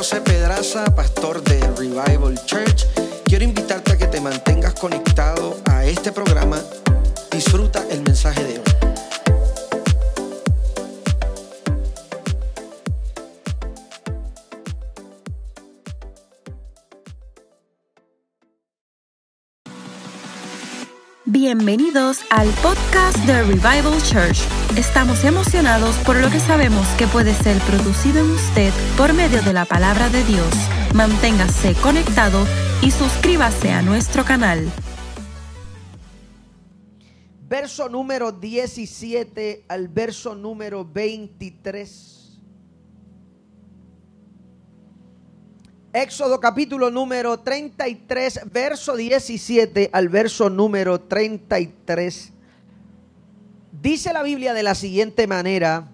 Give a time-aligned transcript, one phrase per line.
[0.00, 2.86] José Pedraza, pastor de Revival Church.
[3.26, 6.58] Quiero invitarte a que te mantengas conectado a este programa.
[7.30, 9.09] Disfruta el mensaje de hoy.
[21.42, 24.40] Bienvenidos al podcast de Revival Church.
[24.76, 29.54] Estamos emocionados por lo que sabemos que puede ser producido en usted por medio de
[29.54, 30.54] la palabra de Dios.
[30.94, 32.46] Manténgase conectado
[32.82, 34.70] y suscríbase a nuestro canal.
[37.48, 42.19] Verso número 17 al verso número 23.
[45.92, 52.32] Éxodo capítulo número 33, verso 17 al verso número 33.
[53.82, 55.88] Dice la Biblia de la siguiente manera,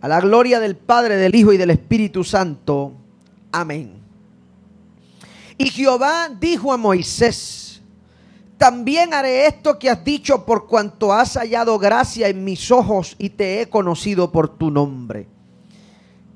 [0.00, 2.92] a la gloria del Padre, del Hijo y del Espíritu Santo.
[3.50, 3.94] Amén.
[5.58, 7.82] Y Jehová dijo a Moisés,
[8.56, 13.30] también haré esto que has dicho por cuanto has hallado gracia en mis ojos y
[13.30, 15.26] te he conocido por tu nombre.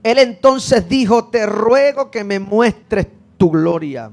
[0.03, 3.07] Él entonces dijo, te ruego que me muestres
[3.37, 4.11] tu gloria.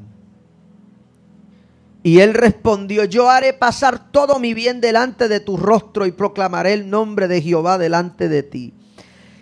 [2.04, 6.74] Y él respondió, yo haré pasar todo mi bien delante de tu rostro y proclamaré
[6.74, 8.74] el nombre de Jehová delante de ti.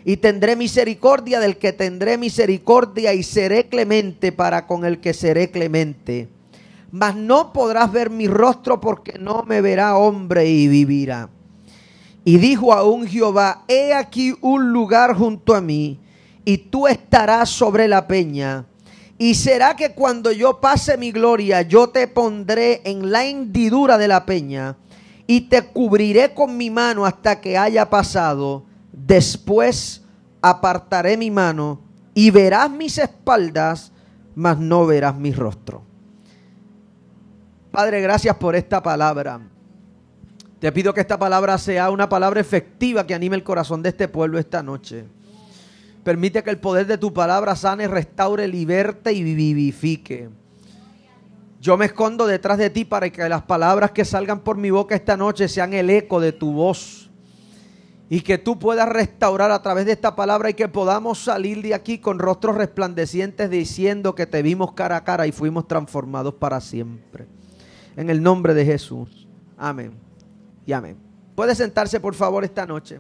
[0.04, 5.50] Y tendré misericordia del que tendré misericordia y seré clemente para con el que seré
[5.50, 6.30] clemente.
[6.92, 11.30] Mas no podrás ver mi rostro porque no me verá hombre y vivirá.
[12.24, 16.00] Y dijo aún Jehová, he aquí un lugar junto a mí
[16.46, 18.66] y tú estarás sobre la peña.
[19.18, 24.08] Y será que cuando yo pase mi gloria, yo te pondré en la hendidura de
[24.08, 24.78] la peña
[25.26, 28.66] y te cubriré con mi mano hasta que haya pasado.
[28.92, 30.04] Después
[30.42, 31.80] apartaré mi mano
[32.14, 33.92] y verás mis espaldas,
[34.36, 35.84] mas no verás mi rostro.
[37.72, 39.40] Padre, gracias por esta palabra.
[40.60, 44.08] Te pido que esta palabra sea una palabra efectiva que anime el corazón de este
[44.08, 45.06] pueblo esta noche.
[46.06, 50.30] Permite que el poder de tu palabra sane, restaure, liberte y vivifique.
[51.60, 54.94] Yo me escondo detrás de ti para que las palabras que salgan por mi boca
[54.94, 57.10] esta noche sean el eco de tu voz.
[58.08, 61.74] Y que tú puedas restaurar a través de esta palabra y que podamos salir de
[61.74, 66.62] aquí con rostros resplandecientes diciendo que te vimos cara a cara y fuimos transformados para
[66.62, 67.26] siempre.
[67.98, 69.28] En el nombre de Jesús.
[69.58, 69.94] Amén.
[70.68, 70.98] Y amén.
[71.34, 73.00] Puede sentarse por favor esta noche.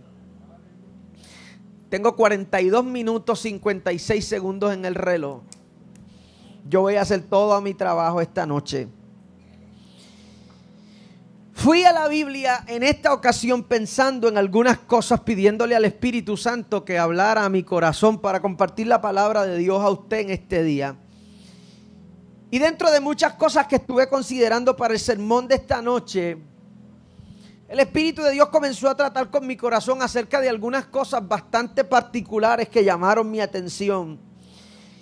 [1.95, 5.43] Tengo 42 minutos 56 segundos en el reloj.
[6.67, 8.89] Yo voy a hacer todo mi trabajo esta noche.
[11.53, 16.83] Fui a la Biblia en esta ocasión pensando en algunas cosas, pidiéndole al Espíritu Santo
[16.83, 20.63] que hablara a mi corazón para compartir la palabra de Dios a usted en este
[20.63, 20.97] día.
[22.51, 26.39] Y dentro de muchas cosas que estuve considerando para el sermón de esta noche,
[27.67, 31.83] el Espíritu de Dios comenzó a tratar con mi corazón acerca de algunas cosas bastante
[31.83, 34.19] particulares que llamaron mi atención.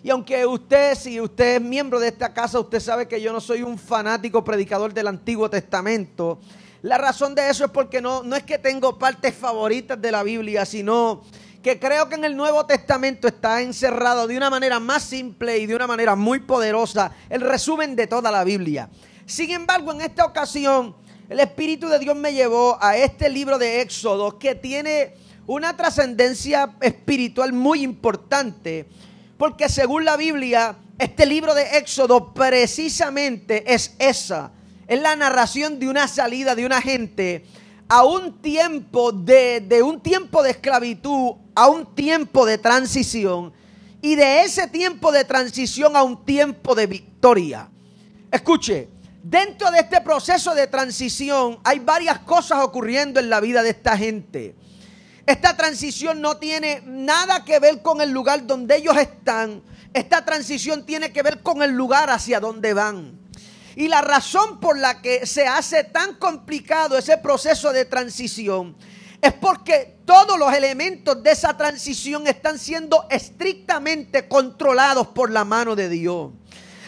[0.02, 3.42] Y aunque usted, si usted es miembro de esta casa, usted sabe que yo no
[3.42, 6.40] soy un fanático predicador del Antiguo Testamento.
[6.82, 10.24] La razón de eso es porque no, no es que tengo partes favoritas de la
[10.24, 11.24] Biblia, sino
[11.62, 15.66] que creo que en el Nuevo Testamento está encerrado de una manera más simple y
[15.66, 18.90] de una manera muy poderosa el resumen de toda la Biblia.
[19.26, 20.96] Sin embargo, en esta ocasión
[21.34, 25.16] el Espíritu de Dios me llevó a este libro de Éxodo que tiene
[25.48, 28.88] una trascendencia espiritual muy importante,
[29.36, 34.52] porque según la Biblia, este libro de Éxodo precisamente es esa,
[34.88, 37.46] es la narración de una salida de una gente
[37.90, 43.54] a un tiempo de, de un tiempo de esclavitud, a un tiempo de transición,
[44.04, 47.72] y de ese tiempo de transición a un tiempo de victoria.
[48.32, 48.93] Escuche,
[49.24, 53.98] Dentro de este proceso de transición hay varias cosas ocurriendo en la vida de esta
[53.98, 54.54] gente.
[55.26, 59.64] Esta transición no tiene nada que ver con el lugar donde ellos están.
[59.94, 63.18] Esta transición tiene que ver con el lugar hacia donde van.
[63.78, 68.76] Y la razón por la que se hace tan complicado ese proceso de transición
[69.22, 75.78] es porque todos los elementos de esa transición están siendo estrictamente controlados por la mano
[75.78, 76.32] de Dios.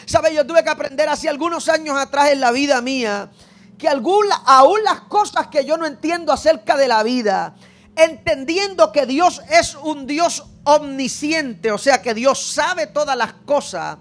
[0.06, 0.32] ¿Sabe?
[0.32, 3.28] Yo tuve que aprender hace algunos años atrás en la vida mía
[3.76, 7.54] que aún las cosas que yo no entiendo acerca de la vida,
[7.94, 13.98] entendiendo que Dios es un Dios omnisciente, o sea que Dios sabe todas las cosas,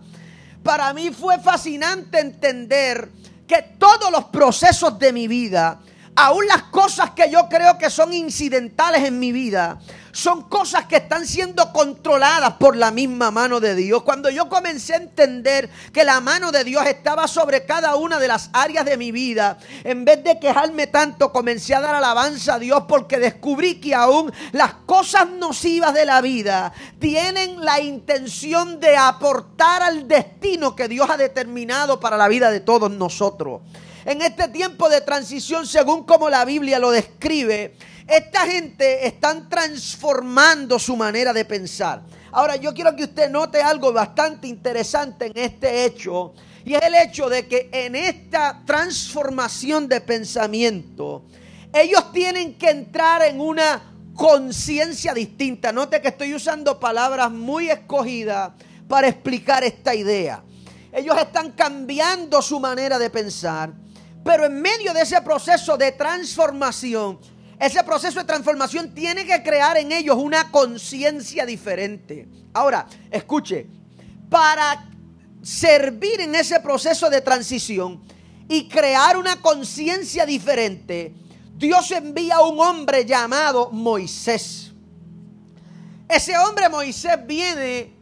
[0.63, 3.12] para mí fue fascinante entender
[3.48, 5.80] que todos los procesos de mi vida,
[6.16, 9.80] aún las cosas que yo creo que son incidentales en mi vida,
[10.12, 14.04] son cosas que están siendo controladas por la misma mano de Dios.
[14.04, 18.30] Cuando yo comencé a entender que la mano de Dios estaba sobre cada una de
[18.30, 22.60] las áreas de mi vida, en vez de quejarme tanto, comencé a dar alabanza a
[22.60, 28.96] Dios porque descubrí que aún las cosas nocivas de la vida tienen la intención de
[28.96, 33.62] aportar al destino que Dios ha determinado para la vida de todos nosotros.
[34.06, 37.75] En este tiempo de transición, según como la Biblia lo describe,
[38.07, 42.04] esta gente están transformando su manera de pensar.
[42.31, 46.36] Ahora, yo quiero que usted note algo bastante interesante en este hecho.
[46.63, 51.25] Y es el hecho de que en esta transformación de pensamiento,
[51.74, 55.72] ellos tienen que entrar en una conciencia distinta.
[55.72, 58.52] Note que estoy usando palabras muy escogidas
[58.88, 60.44] para explicar esta idea.
[60.94, 63.74] Ellos están cambiando su manera de pensar,
[64.25, 67.19] pero en medio de ese proceso de transformación,
[67.60, 72.27] ese proceso de transformación tiene que crear en ellos una conciencia diferente.
[72.51, 73.68] Ahora, escuche,
[74.27, 74.89] para
[75.44, 78.01] servir en ese proceso de transición
[78.50, 81.13] y crear una conciencia diferente,
[81.56, 84.71] Dios envía a un hombre llamado Moisés.
[86.10, 87.94] Ese hombre Moisés viene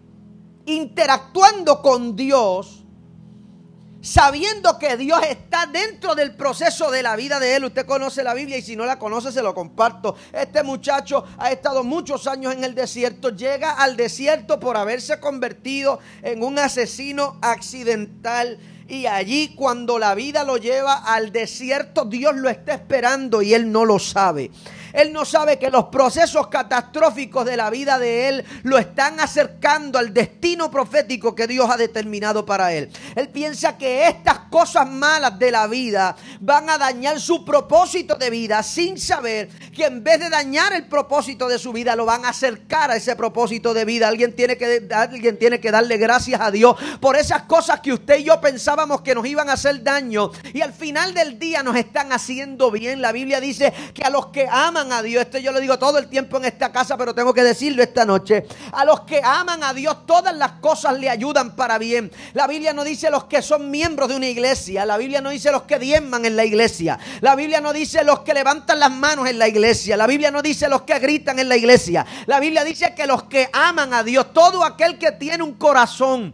[0.66, 2.83] interactuando con Dios
[4.04, 7.64] sabiendo que Dios está dentro del proceso de la vida de él.
[7.64, 10.16] Usted conoce la Biblia y si no la conoce se lo comparto.
[10.34, 16.00] Este muchacho ha estado muchos años en el desierto, llega al desierto por haberse convertido
[16.22, 18.60] en un asesino accidental.
[18.90, 23.72] Y allí cuando la vida lo lleva al desierto, Dios lo está esperando y él
[23.72, 24.52] no lo sabe.
[24.94, 29.98] Él no sabe que los procesos catastróficos de la vida de él lo están acercando
[29.98, 32.92] al destino profético que Dios ha determinado para él.
[33.16, 38.30] Él piensa que estas cosas malas de la vida van a dañar su propósito de
[38.30, 42.26] vida sin saber que en vez de dañar el propósito de su vida lo van
[42.26, 44.08] a acercar a ese propósito de vida.
[44.08, 48.20] Alguien tiene que, alguien tiene que darle gracias a Dios por esas cosas que usted
[48.20, 51.76] y yo pensábamos que nos iban a hacer daño y al final del día nos
[51.76, 53.02] están haciendo bien.
[53.02, 55.98] La Biblia dice que a los que aman a Dios, esto yo lo digo todo
[55.98, 58.46] el tiempo en esta casa, pero tengo que decirlo esta noche.
[58.72, 62.12] A los que aman a Dios, todas las cosas le ayudan para bien.
[62.34, 64.86] La Biblia no dice los que son miembros de una iglesia.
[64.86, 67.00] La Biblia no dice los que diezman en la iglesia.
[67.22, 69.96] La Biblia no dice los que levantan las manos en la iglesia.
[69.96, 72.06] La Biblia no dice los que gritan en la iglesia.
[72.26, 76.34] La Biblia dice que los que aman a Dios, todo aquel que tiene un corazón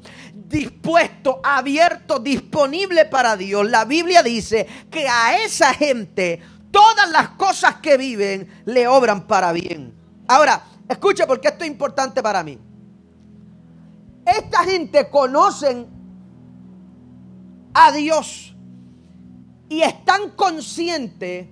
[0.50, 3.70] dispuesto, abierto, disponible para Dios.
[3.70, 9.52] La Biblia dice que a esa gente todas las cosas que viven le obran para
[9.52, 9.94] bien.
[10.28, 12.58] Ahora, escuche porque esto es importante para mí.
[14.26, 15.88] Esta gente conocen
[17.74, 18.56] a Dios
[19.70, 21.48] y están conscientes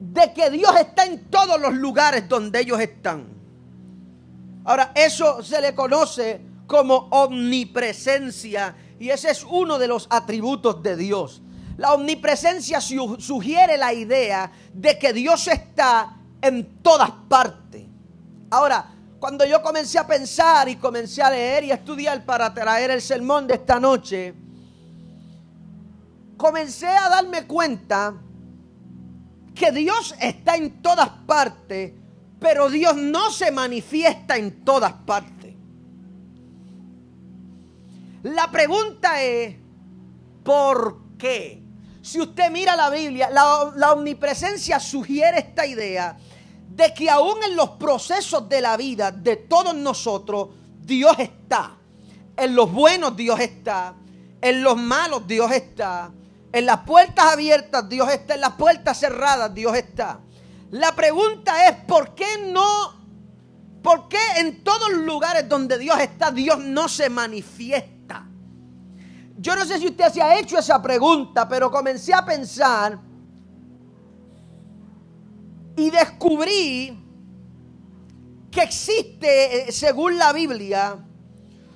[0.00, 3.26] de que Dios está en todos los lugares donde ellos están.
[4.64, 10.96] Ahora, eso se le conoce como omnipresencia y ese es uno de los atributos de
[10.96, 11.42] Dios.
[11.78, 17.86] La omnipresencia sugiere la idea de que Dios está en todas partes.
[18.50, 18.84] Ahora,
[19.20, 23.00] cuando yo comencé a pensar y comencé a leer y a estudiar para traer el
[23.00, 24.34] sermón de esta noche,
[26.36, 28.12] comencé a darme cuenta
[29.54, 31.92] que Dios está en todas partes,
[32.40, 35.54] pero Dios no se manifiesta en todas partes.
[38.24, 39.54] La pregunta es,
[40.42, 41.67] ¿por qué?
[42.08, 46.16] Si usted mira la Biblia, la, omnipresencia sugiere esta idea
[46.70, 50.48] de que aún en los procesos de la vida de todos nosotros,
[50.80, 51.76] Dios está.
[52.34, 53.94] En los buenos Dios está.
[54.40, 56.10] En los malos Dios está.
[56.50, 58.36] En las puertas abiertas Dios está.
[58.36, 60.20] En las puertas cerradas Dios está.
[60.70, 62.94] La pregunta es, ¿por qué no?
[63.82, 67.97] ¿Por qué en todos los lugares donde Dios está, Dios no se manifiesta?
[69.40, 72.98] Yo no sé si usted se ha hecho esa pregunta, pero comencé a pensar
[75.76, 76.98] y descubrí
[78.50, 80.98] que existe, eh, según la Biblia,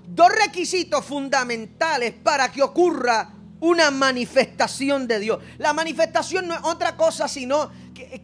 [0.08, 5.38] dos requisitos fundamentales para que ocurra una manifestación de Dios.
[5.58, 7.70] La manifestación no es otra cosa sino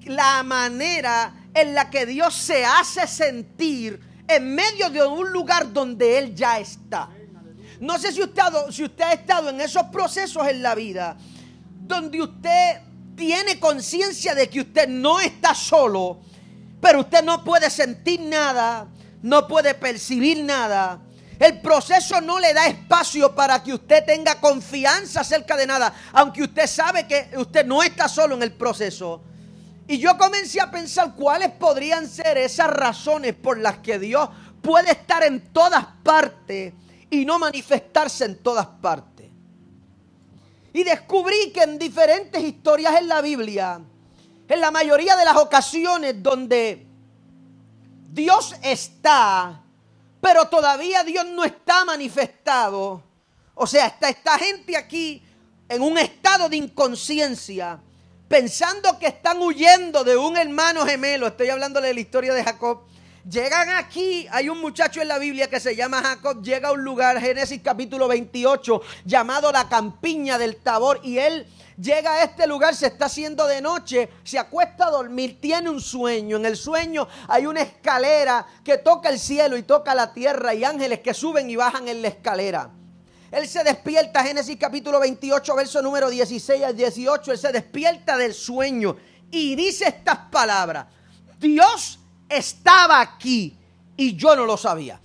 [0.06, 6.18] la manera en la que Dios se hace sentir en medio de un lugar donde
[6.18, 7.08] Él ya está.
[7.80, 8.42] No sé si usted,
[9.02, 11.16] ha estado en esos procesos en la vida
[11.80, 12.80] donde usted
[13.16, 16.20] tiene conciencia de que usted no está solo,
[16.80, 18.86] pero usted no puede sentir nada,
[19.22, 21.00] no puede percibir nada,
[21.38, 26.42] El proceso no le da espacio para que usted tenga confianza acerca de nada, aunque
[26.42, 29.22] usted sabe que usted no está solo en el proceso.
[29.86, 34.28] Y yo comencé a pensar cuáles podrían ser esas razones por las que Dios
[34.60, 36.74] puede estar en todas partes
[37.10, 39.30] y no manifestarse en todas partes.
[40.72, 43.80] Y descubrí que en diferentes historias en la Biblia,
[44.48, 46.86] en la mayoría de las ocasiones donde
[48.10, 49.62] Dios está,
[50.20, 53.02] pero todavía Dios no está manifestado.
[53.54, 55.22] O sea, está esta gente aquí
[55.68, 57.80] en un estado de inconsciencia,
[58.28, 61.26] pensando que están huyendo de un hermano gemelo.
[61.26, 62.82] Estoy hablándole de la historia de Jacob.
[63.28, 66.82] Llegan aquí, hay un muchacho en la Biblia que se llama Jacob, llega a un
[66.82, 72.74] lugar, Génesis capítulo 28, llamado la campiña del Tabor, y él llega a este lugar,
[72.74, 76.38] se está haciendo de noche, se acuesta a dormir, tiene un sueño.
[76.38, 80.64] En el sueño hay una escalera que toca el cielo y toca la tierra y
[80.64, 82.70] ángeles que suben y bajan en la escalera.
[83.30, 88.32] Él se despierta, Génesis capítulo 28, verso número 16 al 18, él se despierta del
[88.32, 88.96] sueño
[89.30, 90.86] y dice estas palabras.
[91.38, 93.56] Dios estaba aquí
[93.96, 95.00] y yo no lo sabía.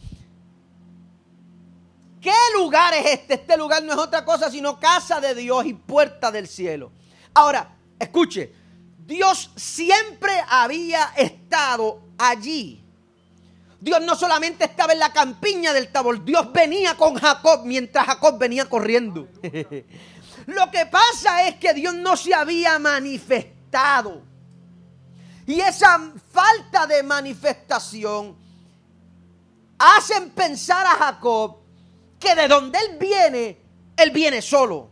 [2.22, 3.34] ¿Qué lugar es este?
[3.34, 6.92] Este lugar no es otra cosa sino casa de Dios y puerta del cielo.
[7.34, 8.53] Ahora, escuche,
[9.06, 12.82] Dios siempre había estado allí.
[13.82, 18.38] Dios no solamente estaba en la campiña del Tabor, Dios venía con Jacob mientras Jacob
[18.38, 19.27] venía corriendo.
[20.46, 24.22] Lo que pasa es que Dios no se había manifestado.
[25.45, 28.35] Y esa falta de manifestación
[29.77, 31.57] hacen pensar a Jacob
[32.19, 33.57] que de donde él viene,
[33.97, 34.89] él viene solo.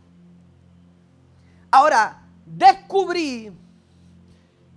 [1.70, 3.50] Ahora, descubrí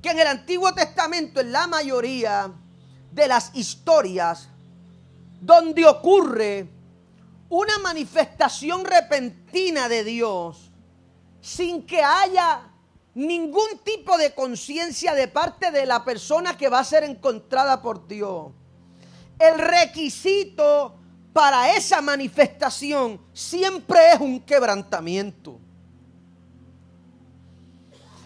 [0.02, 2.50] que en el Antiguo Testamento, en la mayoría
[3.12, 4.48] de las historias,
[5.42, 6.70] donde ocurre
[7.50, 10.72] una manifestación repentina de Dios,
[11.42, 12.62] sin que haya
[13.16, 18.08] ningún tipo de conciencia de parte de la persona que va a ser encontrada por
[18.08, 18.52] Dios.
[19.40, 20.96] El requisito
[21.34, 25.60] para esa manifestación siempre es un quebrantamiento.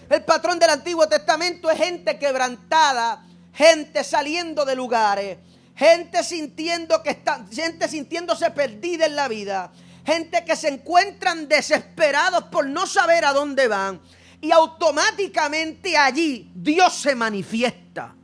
[0.10, 5.38] El patrón del Antiguo Testamento es gente quebrantada, gente saliendo de lugares,
[5.76, 9.72] gente sintiendo que está, gente sintiéndose perdida en la vida,
[10.04, 14.02] gente que se encuentran desesperados por no saber a dónde van
[14.42, 18.16] y automáticamente allí Dios se manifiesta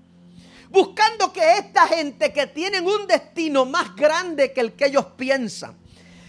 [0.76, 5.78] buscando que esta gente que tienen un destino más grande que el que ellos piensan,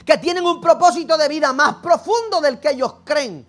[0.04, 3.44] que tienen un propósito de vida más profundo del que ellos creen,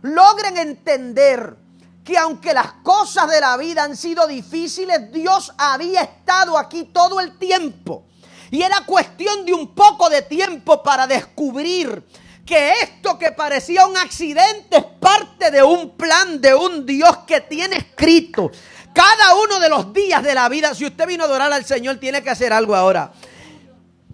[0.00, 1.54] logren entender
[2.02, 7.20] que aunque las cosas de la vida han sido difíciles, Dios había estado aquí todo
[7.20, 8.06] el tiempo.
[8.50, 12.02] Y era cuestión de un poco de tiempo para descubrir
[12.48, 17.42] que esto que parecía un accidente es parte de un plan de un Dios que
[17.42, 18.50] tiene escrito
[18.98, 21.98] cada uno de los días de la vida, si usted vino a adorar al Señor,
[21.98, 23.12] tiene que hacer algo ahora.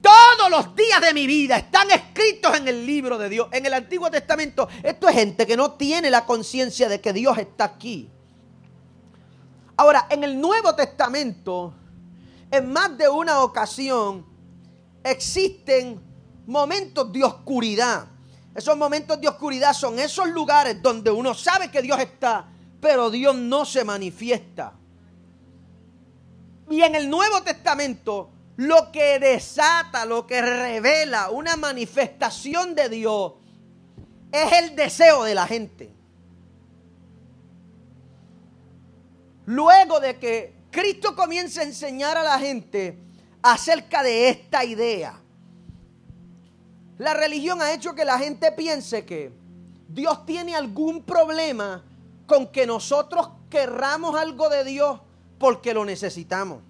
[0.03, 3.49] Todos los días de mi vida están escritos en el libro de Dios.
[3.53, 7.39] En el Antiguo Testamento, esto es gente que no tiene la conciencia de que Dios
[7.39, 8.11] está aquí.
[9.79, 11.73] Ahora, en el Nuevo Testamento,
[12.51, 14.27] en más de una ocasión,
[15.03, 15.99] existen
[16.47, 18.07] momentos de oscuridad.
[18.55, 22.47] Esos momentos de oscuridad son esos lugares donde uno sabe que Dios está,
[22.81, 24.75] pero Dios no se manifiesta.
[26.71, 33.33] Y en el Nuevo Testamento, lo que desata, lo que revela una manifestación de Dios,
[34.31, 35.93] es el deseo de la gente.
[39.47, 42.99] Luego de que Cristo comienza a enseñar a la gente
[43.43, 45.21] acerca de esta idea,
[46.99, 49.33] la religión ha hecho que la gente piense que
[49.89, 51.83] Dios tiene algún problema
[52.27, 55.01] con que nosotros querramos algo de Dios
[55.39, 56.63] porque lo necesitamos.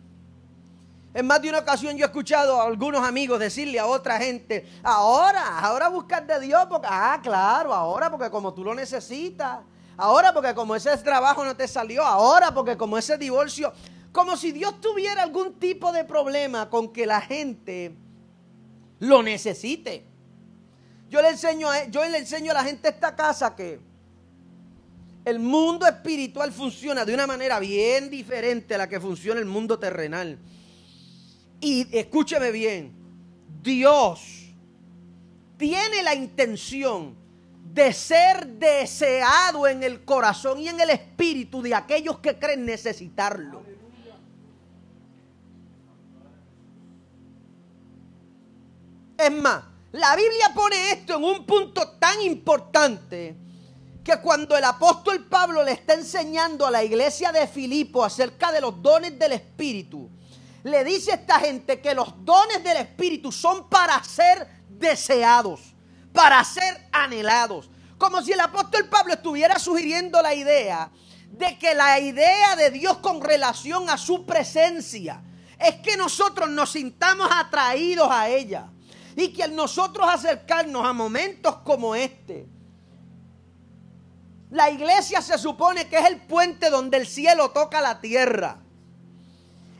[1.12, 4.68] En más de una ocasión yo he escuchado a algunos amigos decirle a otra gente,
[4.82, 9.60] ahora, ahora buscar de Dios, porque, ah, claro, ahora porque como tú lo necesitas,
[9.96, 13.72] ahora porque como ese trabajo no te salió, ahora porque como ese divorcio,
[14.10, 17.94] como si Dios tuviera algún tipo de problema con que la gente
[18.98, 20.13] lo necesite.
[21.14, 23.78] Yo le enseño a, yo le enseño a la gente esta casa que
[25.24, 29.78] el mundo espiritual funciona de una manera bien diferente a la que funciona el mundo
[29.78, 30.36] terrenal.
[31.60, 32.92] Y escúcheme bien,
[33.62, 34.56] Dios
[35.56, 37.14] tiene la intención
[37.72, 43.62] de ser deseado en el corazón y en el espíritu de aquellos que creen necesitarlo.
[49.16, 53.36] Es más, la Biblia pone esto en un punto tan importante
[54.02, 58.60] que cuando el apóstol Pablo le está enseñando a la iglesia de Filipo acerca de
[58.60, 60.10] los dones del Espíritu,
[60.64, 65.60] le dice a esta gente que los dones del Espíritu son para ser deseados,
[66.12, 67.70] para ser anhelados.
[67.96, 70.90] Como si el apóstol Pablo estuviera sugiriendo la idea
[71.30, 75.22] de que la idea de Dios con relación a su presencia
[75.56, 78.72] es que nosotros nos sintamos atraídos a ella
[79.16, 82.46] y que al nosotros acercarnos a momentos como este,
[84.50, 88.58] la iglesia se supone que es el puente donde el cielo toca la tierra.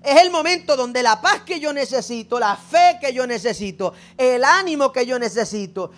[0.03, 4.45] Es el momento donde la paz que yo necesito, la fe que yo necesito, el
[4.45, 5.93] ánimo que yo necesito,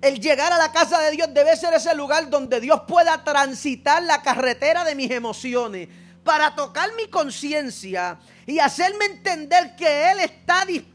[0.00, 4.02] el, llegar a la casa de Dios debe ser ese lugar donde Dios pueda transitar
[4.02, 5.88] la carretera de mis emociones
[6.24, 10.89] para tocar mi conciencia y hacerme entender que Él está dispuesto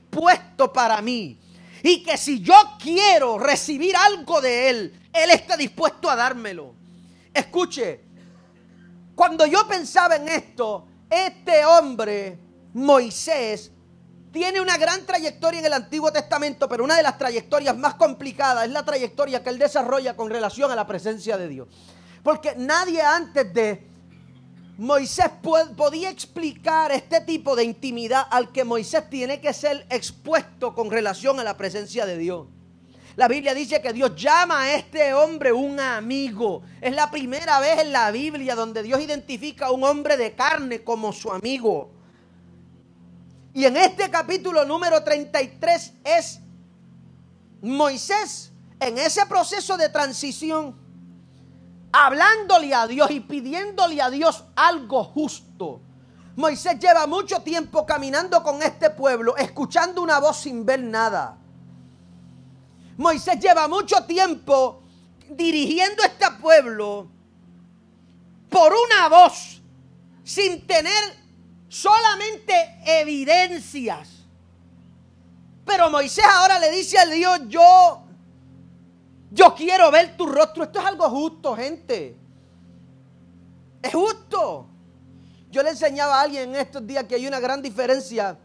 [0.74, 1.40] para mí.
[1.84, 6.74] Y que si yo quiero recibir algo de Él, él está dispuesto a dármelo.
[7.34, 8.02] Escuche,
[9.14, 12.40] cuando yo pensaba en esto, este hombre,
[12.74, 13.72] Moisés,
[14.32, 18.66] tiene una gran trayectoria en el Antiguo Testamento, pero una de las trayectorias más complicadas
[18.66, 21.68] es la trayectoria que él desarrolla con relación a la presencia de Dios.
[22.22, 23.95] Porque nadie antes de
[24.78, 25.30] Moisés
[25.78, 31.40] podía explicar este tipo de intimidad al que Moisés tiene que ser expuesto con relación
[31.40, 32.48] a la presencia de Dios.
[33.16, 36.64] La Biblia dice que Dios llama a este hombre un amigo.
[36.82, 40.84] Es la primera vez en la Biblia donde Dios identifica a un hombre de carne
[40.84, 41.92] como su amigo.
[43.54, 46.42] Y en este capítulo número 33 es
[47.62, 48.52] Moisés
[48.82, 50.76] en ese proceso de transición,
[51.96, 55.80] hablándole a Dios y pidiéndole a Dios algo justo.
[56.36, 61.38] Moisés lleva mucho tiempo caminando con este pueblo, escuchando una voz sin ver nada.
[62.98, 64.84] Moisés lleva mucho tiempo
[65.30, 67.08] dirigiendo este pueblo
[68.50, 69.62] por una voz,
[70.26, 71.02] sin tener
[71.70, 74.10] solamente evidencias.
[75.66, 78.05] Pero Moisés ahora le dice al Dios, yo,
[79.32, 80.64] yo quiero ver tu rostro.
[80.64, 82.16] Esto es algo justo, gente.
[83.82, 84.68] Es justo.
[85.52, 88.38] Yo le enseñaba a alguien en estos días que hay una gran diferencia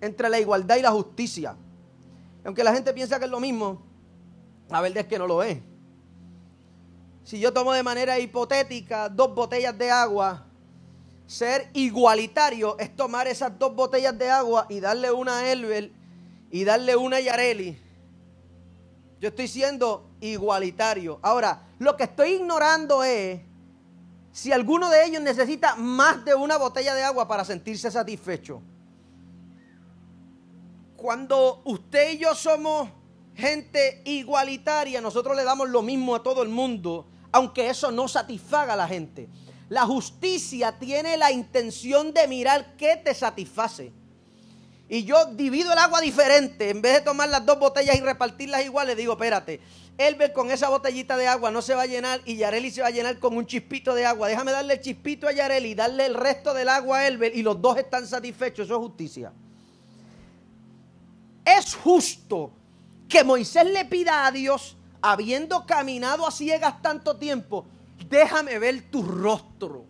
[0.00, 1.56] entre la igualdad y la justicia.
[2.44, 3.82] Aunque la gente piensa que es lo mismo,
[4.68, 5.58] la verdad es que no lo es.
[7.24, 10.44] Si yo tomo de manera hipotética dos botellas de agua,
[11.26, 15.92] ser igualitario es tomar esas dos botellas de agua y darle una a Elber
[16.50, 17.78] y darle una a Yareli.
[19.22, 21.18] Yo estoy siendo igualitario.
[21.22, 23.40] Ahora, lo que estoy ignorando es
[24.32, 28.60] si alguno de ellos necesita más de una botella de agua para sentirse satisfecho
[31.02, 32.88] cuando usted y yo somos
[33.34, 38.74] gente igualitaria, nosotros le damos lo mismo a todo el mundo, aunque eso no satisfaga
[38.74, 39.28] a la gente.
[39.68, 43.92] La justicia tiene la intención de mirar qué te satisface.
[44.92, 46.68] Y yo divido el agua diferente.
[46.68, 49.58] En vez de tomar las dos botellas y repartirlas iguales, digo, espérate,
[49.96, 52.88] Elber con esa botellita de agua no se va a llenar y Yareli se va
[52.88, 54.28] a llenar con un chispito de agua.
[54.28, 57.42] Déjame darle el chispito a Yareli y darle el resto del agua a Elber y
[57.42, 58.66] los dos están satisfechos.
[58.66, 59.32] Eso es justicia.
[61.42, 62.52] Es justo
[63.08, 67.64] que Moisés le pida a Dios, habiendo caminado a ciegas tanto tiempo,
[68.10, 69.86] déjame ver tu rostro.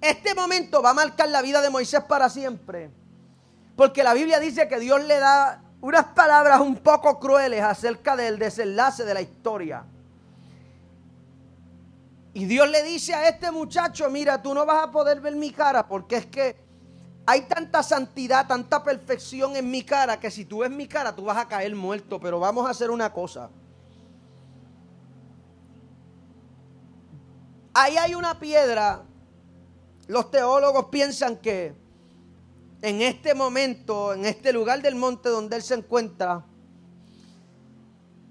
[0.00, 2.90] Este momento va a marcar la vida de Moisés para siempre.
[3.76, 8.38] Porque la Biblia dice que Dios le da unas palabras un poco crueles acerca del
[8.38, 9.84] desenlace de la historia.
[12.34, 15.50] Y Dios le dice a este muchacho, mira, tú no vas a poder ver mi
[15.50, 16.56] cara porque es que
[17.26, 21.24] hay tanta santidad, tanta perfección en mi cara que si tú ves mi cara tú
[21.24, 22.18] vas a caer muerto.
[22.20, 23.50] Pero vamos a hacer una cosa.
[27.74, 29.02] Ahí hay una piedra.
[30.08, 31.74] Los teólogos piensan que
[32.80, 36.46] en este momento, en este lugar del monte donde él se encuentra,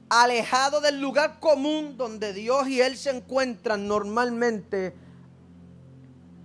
[0.10, 4.96] alejado del lugar común donde Dios y él se encuentran normalmente,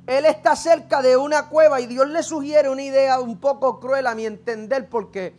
[0.06, 4.08] él está cerca de una cueva y Dios le sugiere una idea un poco cruel
[4.08, 5.34] a mi entender porque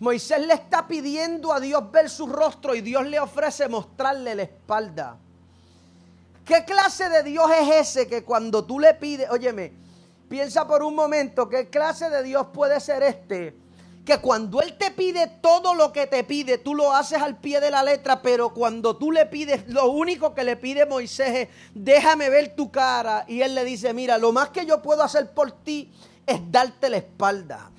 [0.00, 4.42] Moisés le está pidiendo a Dios ver su rostro y Dios le ofrece mostrarle la
[4.42, 5.18] espalda.
[6.46, 9.72] ¿Qué clase de Dios es ese que cuando tú le pides, óyeme,
[10.28, 13.66] piensa por un momento, ¿qué clase de Dios puede ser este?
[14.04, 17.60] que cuando Él te pide todo lo que te pide, tú lo haces al pie
[17.60, 21.48] de la letra, pero cuando tú le pides, lo único que le pide Moisés es,
[21.74, 23.24] déjame ver tu cara.
[23.26, 25.92] Y Él le dice, mira, lo más que yo puedo hacer por ti
[26.26, 27.70] es darte la espalda.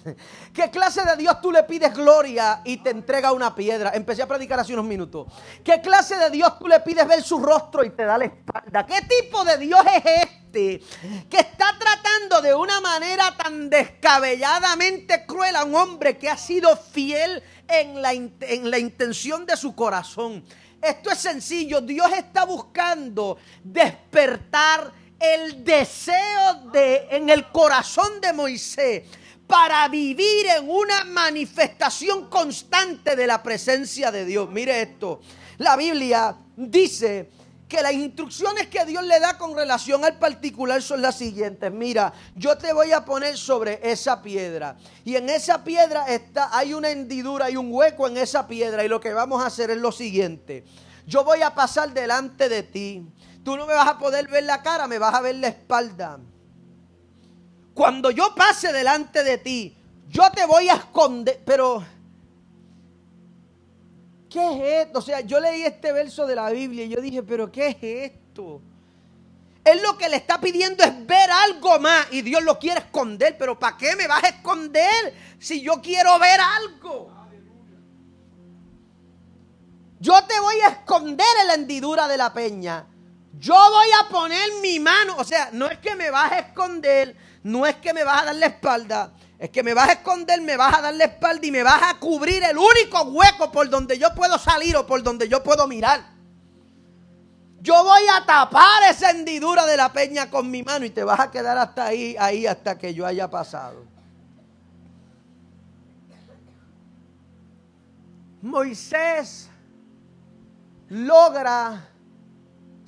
[0.54, 3.92] ¿Qué clase de Dios tú le pides gloria y te entrega una piedra?
[3.94, 5.28] Empecé a predicar hace unos minutos.
[5.64, 8.86] ¿Qué clase de Dios tú le pides ver su rostro y te da la espalda?
[8.86, 10.82] ¿Qué tipo de Dios es este
[11.30, 16.78] que está tratando de una manera tan descabelladamente cruel a un hombre que ha sido
[16.78, 20.46] fiel en la, en la intención de su corazón?
[20.82, 21.82] Esto es sencillo.
[21.82, 29.04] Dios está buscando despertar el deseo de en el corazón de Moisés
[29.48, 34.50] para vivir en una manifestación constante de la presencia de Dios.
[34.50, 35.22] Mire esto,
[35.58, 37.30] la Biblia dice
[37.68, 41.72] que las instrucciones que Dios le da con relación al particular son las siguientes.
[41.72, 44.78] Mira, yo te voy a poner sobre esa piedra.
[45.04, 48.86] Y en esa piedra está, hay una hendidura, hay un hueco en esa piedra.
[48.86, 50.64] Y lo que vamos a hacer es lo siguiente.
[51.06, 53.06] Yo voy a pasar delante de ti.
[53.48, 56.20] Tú no me vas a poder ver la cara, me vas a ver la espalda.
[57.74, 59.74] Cuando yo pase delante de ti,
[60.10, 61.42] yo te voy a esconder.
[61.46, 61.82] Pero,
[64.30, 65.00] ¿qué es esto?
[65.00, 68.12] O sea, yo leí este verso de la Biblia y yo dije, pero ¿qué es
[68.12, 68.62] esto?
[69.64, 73.38] Él lo que le está pidiendo es ver algo más y Dios lo quiere esconder.
[73.38, 77.14] Pero ¿para qué me vas a esconder si yo quiero ver algo?
[80.02, 82.88] Yo te voy a esconder en la hendidura de la peña
[83.40, 87.16] yo voy a poner mi mano, o sea, no es que me vas a esconder,
[87.44, 90.42] no es que me vas a dar la espalda, es que me vas a esconder,
[90.42, 93.70] me vas a dar la espalda y me vas a cubrir el único hueco por
[93.70, 96.02] donde yo puedo salir o por donde yo puedo mirar.
[97.62, 101.20] Yo voy a tapar esa hendidura de la peña con mi mano y te vas
[101.20, 103.86] a quedar hasta ahí, ahí hasta que yo haya pasado.
[108.42, 109.50] Moisés
[110.90, 111.90] logra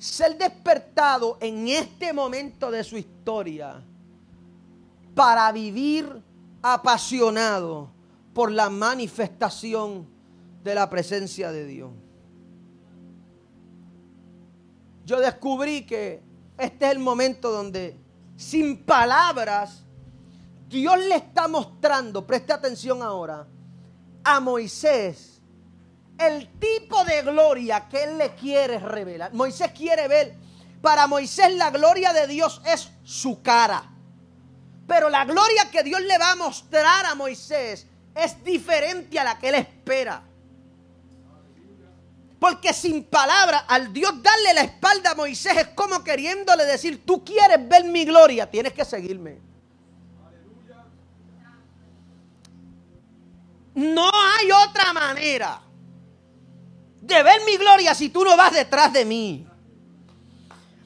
[0.00, 3.84] ser despertado en este momento de su historia
[5.14, 6.22] para vivir
[6.62, 7.90] apasionado
[8.32, 10.08] por la manifestación
[10.64, 11.90] de la presencia de Dios.
[15.04, 16.22] Yo descubrí que
[16.56, 17.94] este es el momento donde
[18.36, 19.84] sin palabras
[20.66, 23.46] Dios le está mostrando, preste atención ahora,
[24.24, 25.29] a Moisés
[26.20, 29.32] el tipo de gloria que él le quiere revelar.
[29.32, 30.34] Moisés quiere ver,
[30.82, 33.82] para Moisés la gloria de Dios es su cara.
[34.86, 39.38] Pero la gloria que Dios le va a mostrar a Moisés es diferente a la
[39.38, 40.22] que él espera.
[42.38, 47.24] Porque sin palabra, al Dios darle la espalda a Moisés es como queriéndole decir, tú
[47.24, 49.38] quieres ver mi gloria, tienes que seguirme.
[53.74, 55.62] No hay otra manera
[57.10, 59.46] de ver mi gloria si tú no vas detrás de mí.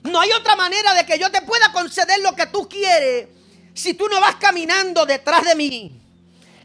[0.03, 3.29] No hay otra manera de que yo te pueda conceder lo que tú quieres
[3.73, 6.01] si tú no vas caminando detrás de mí.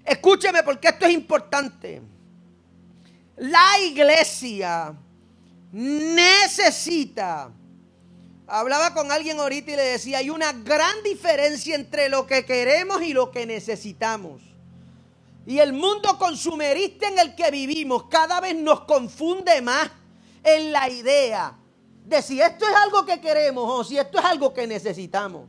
[0.06, 2.02] Escúcheme porque esto es importante.
[3.38, 4.94] La iglesia
[5.72, 7.52] necesita.
[8.48, 13.02] Hablaba con alguien ahorita y le decía, hay una gran diferencia entre lo que queremos
[13.04, 14.49] y lo que necesitamos.
[15.46, 19.90] Y el mundo consumerista en el que vivimos cada vez nos confunde más
[20.44, 21.58] en la idea
[22.06, 25.48] de si esto es algo que queremos o si esto es algo que necesitamos.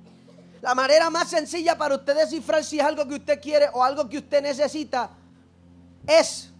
[0.60, 4.08] La manera más sencilla para usted descifrar si es algo que usted quiere o algo
[4.08, 5.10] que usted necesita
[6.06, 6.50] es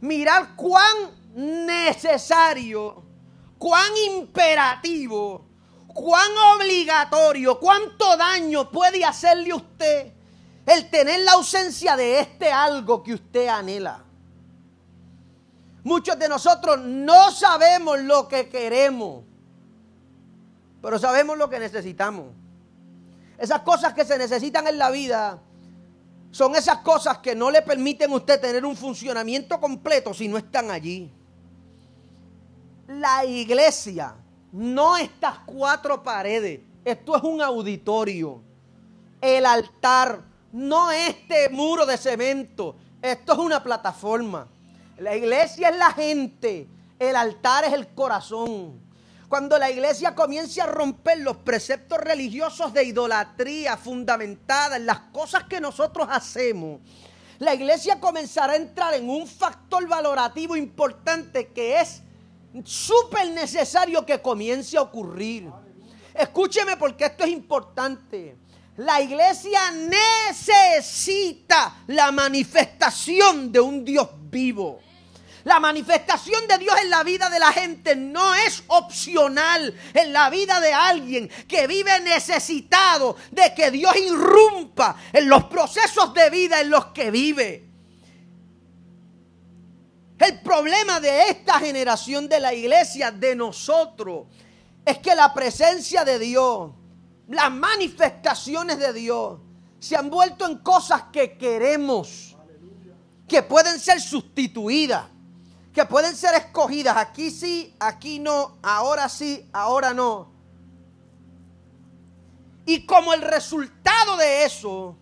[0.00, 0.94] mirar cuán
[1.34, 3.02] necesario,
[3.58, 5.46] cuán imperativo,
[5.88, 10.12] cuán obligatorio, cuánto daño puede hacerle usted
[10.70, 14.04] el tener la ausencia de este algo que usted anhela.
[15.82, 19.24] Muchos de nosotros no sabemos lo que queremos,
[20.80, 22.26] pero sabemos lo que necesitamos.
[23.36, 25.40] Esas cosas que se necesitan en la vida
[26.30, 30.38] son esas cosas que no le permiten a usted tener un funcionamiento completo si no
[30.38, 31.10] están allí.
[32.86, 34.14] La iglesia,
[34.52, 38.40] no estas cuatro paredes, esto es un auditorio.
[39.20, 42.76] El altar, no este muro de cemento.
[43.00, 44.46] Esto es una plataforma.
[44.98, 46.68] La iglesia es la gente.
[46.98, 48.80] El altar es el corazón.
[49.28, 55.44] Cuando la iglesia comience a romper los preceptos religiosos de idolatría fundamentada en las cosas
[55.44, 56.80] que nosotros hacemos,
[57.38, 62.02] la iglesia comenzará a entrar en un factor valorativo importante que es
[62.64, 65.48] súper necesario que comience a ocurrir.
[66.12, 68.36] Escúcheme porque esto es importante.
[68.80, 69.70] La iglesia
[70.32, 74.80] necesita la manifestación de un Dios vivo.
[75.44, 80.30] La manifestación de Dios en la vida de la gente no es opcional en la
[80.30, 86.62] vida de alguien que vive necesitado de que Dios irrumpa en los procesos de vida
[86.62, 87.68] en los que vive.
[90.18, 94.26] El problema de esta generación de la iglesia, de nosotros,
[94.86, 96.70] es que la presencia de Dios,
[97.30, 99.38] las manifestaciones de Dios,
[99.78, 102.36] se han vuelto en cosas que queremos,
[103.28, 105.04] que pueden ser sustituidas,
[105.72, 106.96] que pueden ser escogidas.
[106.96, 110.28] Aquí sí, aquí no, ahora sí, ahora no.
[112.66, 114.96] Y como el resultado de eso,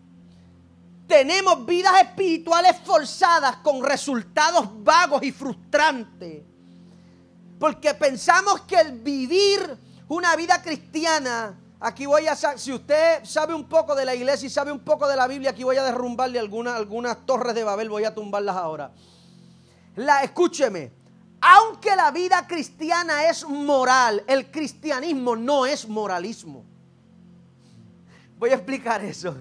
[1.06, 6.42] tenemos vidas espirituales forzadas con resultados vagos y frustrantes.
[7.58, 13.64] Porque pensamos que el vivir una vida cristiana, aquí voy a, si usted sabe un
[13.64, 16.38] poco de la iglesia y sabe un poco de la Biblia, aquí voy a derrumbarle
[16.38, 18.92] algunas, torres de Babel, voy a tumbarlas ahora.
[19.96, 20.92] La, escúcheme,
[21.40, 26.64] aunque la vida cristiana es moral, el cristianismo no es moralismo.
[28.38, 29.36] Voy a explicar eso.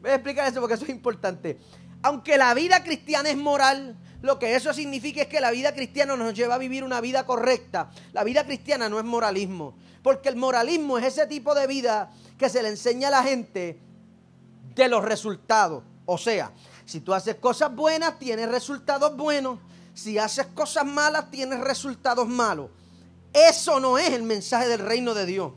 [0.00, 1.58] Voy a explicar eso porque eso es importante.
[2.02, 3.96] Aunque la vida cristiana es moral,
[4.26, 7.24] lo que eso significa es que la vida cristiana nos lleva a vivir una vida
[7.24, 7.90] correcta.
[8.12, 12.48] La vida cristiana no es moralismo, porque el moralismo es ese tipo de vida que
[12.48, 13.80] se le enseña a la gente
[14.74, 15.84] de los resultados.
[16.04, 16.52] O sea,
[16.84, 19.60] si tú haces cosas buenas, tienes resultados buenos.
[19.94, 22.70] Si haces cosas malas, tienes resultados malos.
[23.32, 25.52] Eso no es el mensaje del reino de Dios.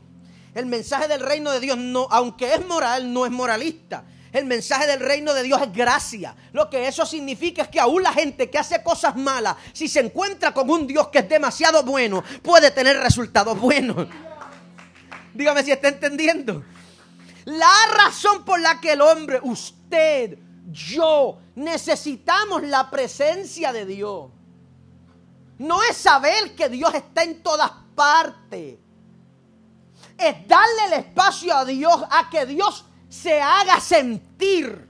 [0.54, 4.04] El mensaje del reino de Dios, no, aunque es moral, no es moralista.
[4.32, 6.36] El mensaje del reino de Dios es gracia.
[6.52, 10.00] Lo que eso significa es que aún la gente que hace cosas malas, si se
[10.00, 14.06] encuentra con un Dios que es demasiado bueno, puede tener resultados buenos.
[15.34, 16.64] Dígame si está entendiendo.
[17.44, 20.38] La razón por la que el hombre, usted,
[20.70, 24.30] yo, necesitamos la presencia de Dios.
[25.58, 28.78] No es saber que Dios está en todas partes.
[30.16, 34.88] Es darle el espacio a Dios, a que Dios se haga sentir,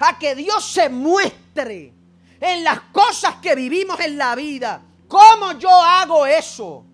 [0.00, 1.92] a que Dios se muestre
[2.40, 4.82] en las cosas que vivimos en la vida.
[5.06, 6.84] ¿Cómo yo hago eso?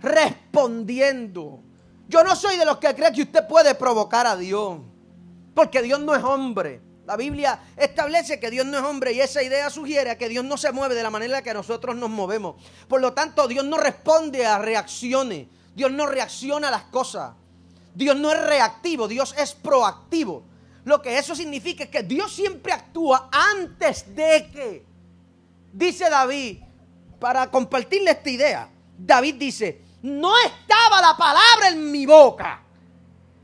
[0.00, 1.60] Respondiendo.
[2.08, 4.78] Yo no soy de los que creen que usted puede provocar a Dios,
[5.54, 6.82] porque Dios no es hombre.
[7.06, 10.56] La Biblia establece que Dios no es hombre y esa idea sugiere que Dios no
[10.56, 12.56] se mueve de la manera que nosotros nos movemos.
[12.88, 15.46] Por lo tanto, Dios no responde a reacciones.
[15.74, 17.32] Dios no reacciona a las cosas.
[17.96, 20.44] Dios no es reactivo, Dios es proactivo.
[20.84, 24.86] Lo que eso significa es que Dios siempre actúa antes de que.
[25.72, 26.58] Dice David,
[27.18, 32.62] para compartirle esta idea, David dice, no estaba la palabra en mi boca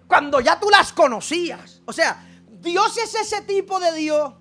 [0.06, 1.80] cuando ya tú las conocías.
[1.86, 4.34] O sea, Dios es ese tipo de Dios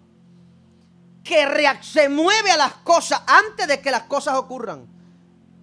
[1.23, 1.47] que
[1.81, 4.90] se mueve a las cosas antes de que las cosas ocurran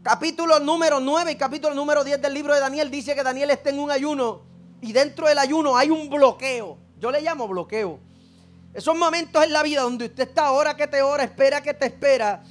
[0.08, 3.68] capítulo número 9 y capítulo número 10 del libro de Daniel dice que Daniel está
[3.68, 4.40] en un ayuno
[4.80, 6.78] y dentro del ayuno hay un bloqueo.
[6.98, 8.00] Yo le llamo bloqueo.
[8.72, 11.84] Esos momentos en la vida donde usted está hora que te ora, espera que te
[11.84, 12.42] espera.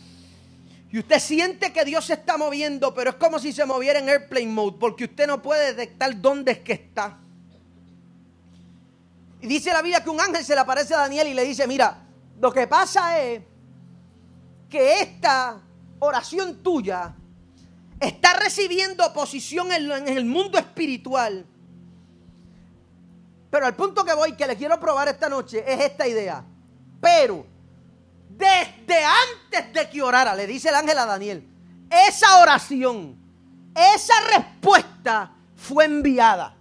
[0.92, 4.08] Y usted siente que Dios se está moviendo, pero es como si se moviera en
[4.08, 7.18] airplane mode, porque usted no puede detectar dónde es que está.
[9.42, 11.66] Y dice la Biblia que un ángel se le aparece a Daniel y le dice,
[11.66, 12.06] mira,
[12.40, 13.42] lo que pasa es
[14.70, 15.60] que esta
[16.00, 17.16] oración tuya
[18.00, 21.46] está recibiendo oposición en, el mundo espiritual.
[23.50, 26.44] Pero al punto que voy, que le quiero probar esta noche, es esta idea.
[27.02, 27.46] Pero,
[28.30, 31.48] desde antes de que orara, le dice el ángel a Daniel,
[31.90, 33.18] esa oración,
[33.74, 36.56] esa respuesta fue enviada.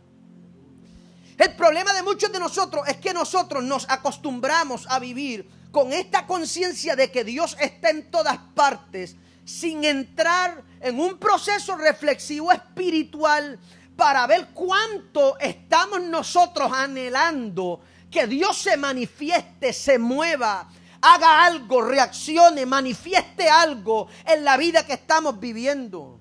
[1.36, 6.26] El problema de muchos de nosotros es que nosotros nos acostumbramos a vivir con esta
[6.26, 13.58] conciencia de que Dios está en todas partes sin entrar en un proceso reflexivo espiritual
[13.96, 17.80] para ver cuánto estamos nosotros anhelando
[18.10, 20.68] que Dios se manifieste, se mueva,
[21.00, 26.18] haga algo, reaccione, manifieste algo en la vida que estamos viviendo.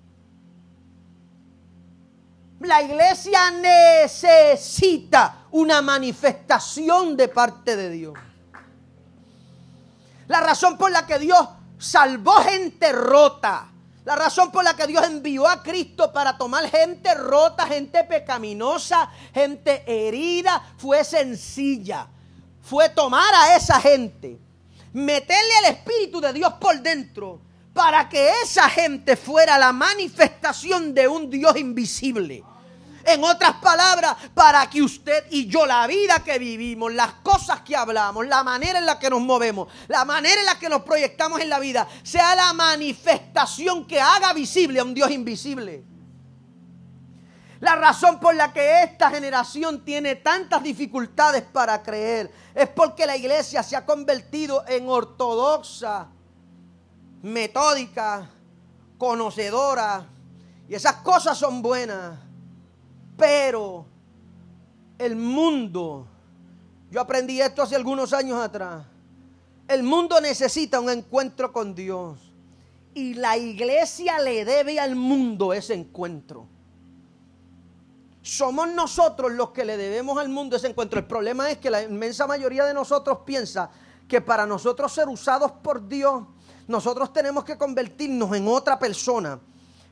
[2.59, 3.49] La iglesia
[4.03, 8.13] necesita una manifestación de parte de Dios.
[10.27, 13.71] La razón por la que Dios salvó gente rota.
[14.03, 19.09] La razón por la que Dios envió a Cristo para tomar gente rota, gente pecaminosa,
[19.33, 22.07] gente herida, fue sencilla.
[22.61, 24.39] Fue tomar a esa gente,
[24.93, 27.41] meterle el Espíritu de Dios por dentro,
[27.73, 32.43] para que esa gente fuera la manifestación de un Dios invisible.
[33.05, 37.75] En otras palabras, para que usted y yo, la vida que vivimos, las cosas que
[37.75, 41.39] hablamos, la manera en la que nos movemos, la manera en la que nos proyectamos
[41.39, 45.83] en la vida, sea la manifestación que haga visible a un Dios invisible.
[47.59, 53.15] La razón por la que esta generación tiene tantas dificultades para creer es porque la
[53.15, 56.07] iglesia se ha convertido en ortodoxa,
[57.21, 58.29] metódica,
[58.97, 60.07] conocedora.
[60.67, 62.24] Y esas cosas son buenas.
[63.17, 63.86] Pero
[64.97, 66.08] el mundo,
[66.91, 68.86] yo aprendí esto hace algunos años atrás,
[69.67, 72.19] el mundo necesita un encuentro con Dios.
[72.93, 76.47] Y la iglesia le debe al mundo ese encuentro.
[78.21, 80.99] Somos nosotros los que le debemos al mundo ese encuentro.
[80.99, 83.69] El problema es que la inmensa mayoría de nosotros piensa
[84.08, 86.23] que para nosotros ser usados por Dios,
[86.67, 89.39] nosotros tenemos que convertirnos en otra persona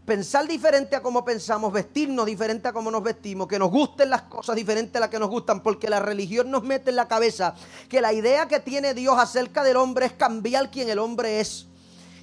[0.06, 4.24] pensar diferente a como pensamos, vestirnos diferente a como nos vestimos, que nos gusten las
[4.24, 7.56] cosas diferentes a las que nos gustan, porque la religión nos mete en la cabeza
[7.90, 11.68] que la idea que tiene Dios acerca del hombre es cambiar quien el hombre es.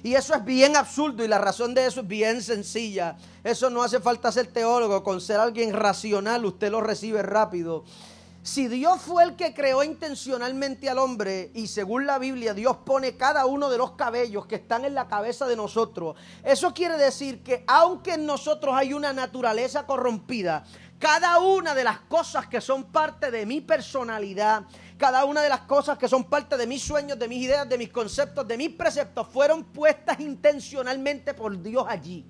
[0.03, 3.17] Y eso es bien absurdo y la razón de eso es bien sencilla.
[3.43, 7.83] Eso no hace falta ser teólogo, con ser alguien racional usted lo recibe rápido.
[8.43, 13.15] Si Dios fue el que creó intencionalmente al hombre y según la Biblia Dios pone
[13.15, 17.43] cada uno de los cabellos que están en la cabeza de nosotros, eso quiere decir
[17.43, 20.63] que aunque en nosotros hay una naturaleza corrompida,
[20.97, 24.63] cada una de las cosas que son parte de mi personalidad,
[24.97, 27.77] cada una de las cosas que son parte de mis sueños, de mis ideas, de
[27.77, 32.25] mis conceptos, de mis preceptos, fueron puestas intencionalmente por Dios allí.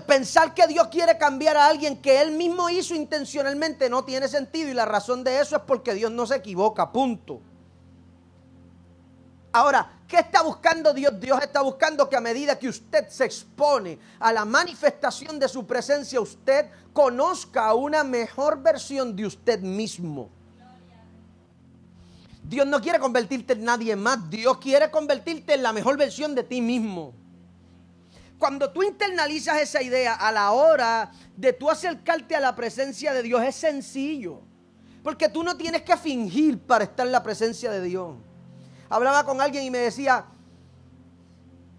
[0.00, 4.70] Pensar que Dios quiere cambiar a alguien que Él mismo hizo intencionalmente no tiene sentido
[4.70, 7.40] y la razón de eso es porque Dios no se equivoca, punto.
[9.52, 11.18] Ahora, ¿qué está buscando Dios?
[11.20, 15.66] Dios está buscando que a medida que usted se expone a la manifestación de su
[15.66, 20.30] presencia, usted conozca una mejor versión de usted mismo.
[22.42, 26.42] Dios no quiere convertirte en nadie más, Dios quiere convertirte en la mejor versión de
[26.42, 27.14] ti mismo
[28.42, 33.22] cuando tú internalizas esa idea a la hora de tú acercarte a la presencia de
[33.22, 34.40] Dios, es sencillo.
[35.04, 38.16] Porque tú no tienes que fingir para estar en la presencia de Dios.
[38.88, 40.24] Hablaba con alguien y me decía,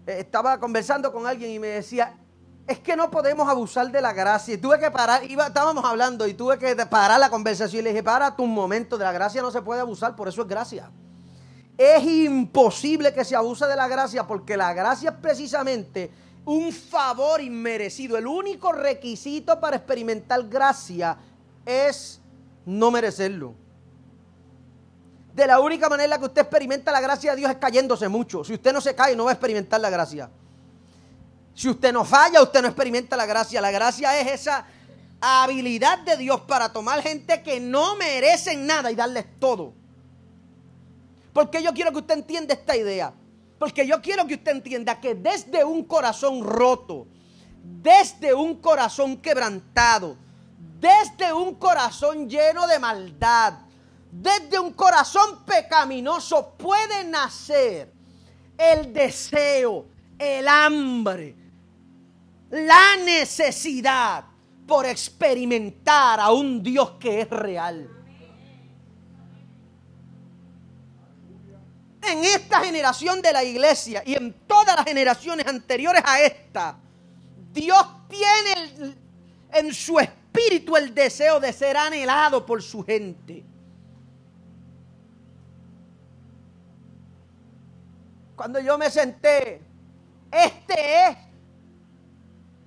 [0.06, 2.16] eh, estaba conversando con alguien y me decía,
[2.66, 4.54] es que no podemos abusar de la gracia.
[4.54, 7.90] Y tuve que parar, iba, estábamos hablando y tuve que parar la conversación y le
[7.90, 10.90] dije, para tu momento, de la gracia no se puede abusar, por eso es gracia.
[11.76, 17.40] Es imposible que se abuse de la gracia porque la gracia es precisamente un favor
[17.40, 18.16] inmerecido.
[18.16, 21.16] El único requisito para experimentar gracia
[21.64, 22.20] es
[22.66, 23.54] no merecerlo.
[25.34, 28.44] De la única manera que usted experimenta la gracia de Dios es cayéndose mucho.
[28.44, 30.30] Si usted no se cae, no va a experimentar la gracia.
[31.54, 33.60] Si usted no falla, usted no experimenta la gracia.
[33.60, 34.66] La gracia es esa
[35.20, 39.72] habilidad de Dios para tomar gente que no merecen nada y darles todo.
[41.32, 43.12] Porque yo quiero que usted entienda esta idea.
[43.64, 47.06] Porque yo quiero que usted entienda que desde un corazón roto,
[47.62, 50.18] desde un corazón quebrantado,
[50.78, 53.54] desde un corazón lleno de maldad,
[54.12, 57.90] desde un corazón pecaminoso puede nacer
[58.58, 59.86] el deseo,
[60.18, 61.34] el hambre,
[62.50, 64.26] la necesidad
[64.66, 67.93] por experimentar a un Dios que es real.
[72.10, 76.76] En esta generación de la iglesia y en todas las generaciones anteriores a esta,
[77.52, 78.94] Dios tiene
[79.52, 83.44] en su espíritu el deseo de ser anhelado por su gente.
[88.36, 89.60] Cuando yo me senté,
[90.30, 91.16] este es,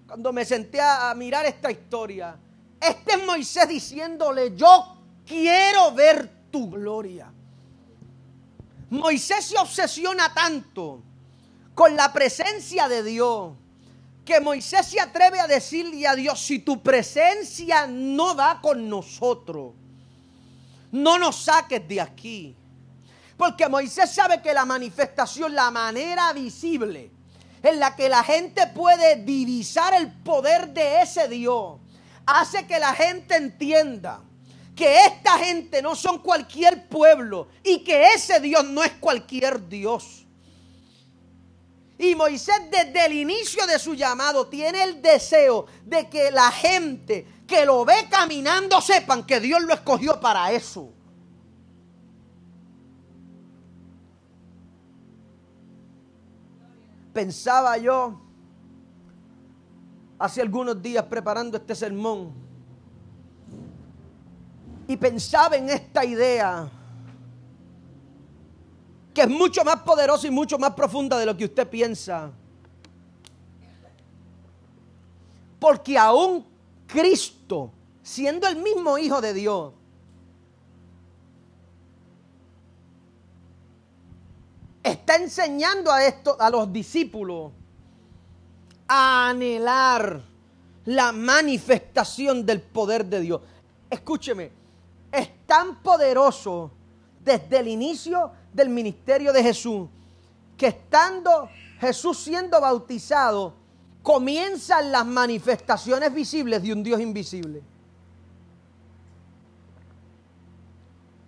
[0.08, 2.38] cuando me senté a, a mirar esta historia,
[2.80, 7.34] este es Moisés diciéndole, yo quiero ver tu gloria.
[8.90, 11.02] Moisés se obsesiona tanto
[11.76, 13.54] con la presencia de Dios
[14.24, 19.74] que Moisés se atreve a decirle a Dios, si tu presencia no va con nosotros,
[20.92, 22.56] no nos saques de aquí.
[23.38, 27.12] Porque Moisés sabe que la manifestación, la manera visible
[27.64, 31.78] en la que la gente puede divisar el poder de ese Dios,
[32.26, 34.22] hace que la gente entienda
[34.78, 40.26] que esta gente no son cualquier pueblo y que ese Dios no es cualquier Dios.
[41.98, 47.28] Y Moisés desde el inicio de su llamado tiene el deseo de que la gente
[47.48, 50.94] que lo ve caminando sepan que Dios lo escogió para eso.
[57.12, 58.22] Pensaba yo
[60.20, 62.47] hace algunos días preparando este sermón
[64.88, 66.70] y pensaba en esta idea
[69.14, 72.32] que es mucho más poderosa y mucho más profunda de lo que usted piensa.
[75.60, 76.46] Porque aún
[76.86, 77.72] Cristo,
[78.04, 79.74] siendo el mismo Hijo de Dios,
[84.84, 87.52] está enseñando a esto a los discípulos
[88.88, 90.22] a anhelar
[90.86, 93.42] la manifestación del poder de Dios.
[93.90, 94.52] Escúcheme,
[95.12, 96.72] es tan poderoso
[97.24, 99.88] desde el inicio del ministerio de Jesús
[100.58, 101.50] que estando
[101.80, 103.54] Jesús siendo bautizado,
[104.02, 107.62] comienzan las manifestaciones visibles de un Dios invisible.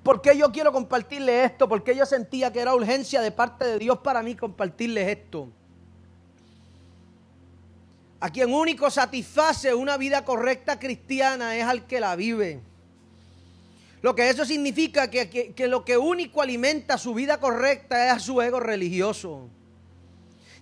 [0.02, 1.70] ¿Por qué yo quiero compartirles esto?
[1.70, 5.50] Porque yo sentía que era urgencia de parte de Dios para mí compartirles esto.
[8.20, 12.62] A quien único satisface una vida correcta cristiana es al que la vive.
[14.02, 18.20] Lo que eso significa que, que, lo que único alimenta su vida correcta es a
[18.20, 19.50] su ego religioso.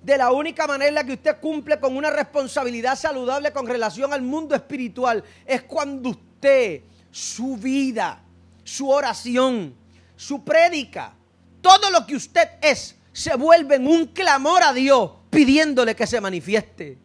[0.01, 4.13] De la única manera en la que usted cumple con una responsabilidad saludable con relación
[4.13, 6.81] al mundo espiritual es cuando usted,
[7.11, 8.21] su vida,
[8.63, 9.75] su oración,
[10.15, 11.13] su prédica,
[11.61, 16.21] todo lo que usted es, se vuelve en un clamor a Dios pidiéndole que se
[16.21, 16.97] manifieste.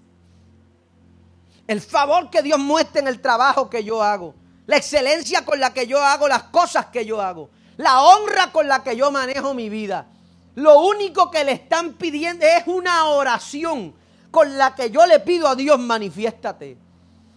[1.67, 4.35] El favor que Dios muestre en el trabajo que yo hago,
[4.67, 8.69] la excelencia con la que yo hago las cosas que yo hago, la honra con
[8.69, 10.07] la que yo manejo mi vida.
[10.55, 13.95] Lo único que le están pidiendo es una oración
[14.31, 16.77] con la que yo le pido a Dios, manifiéstate.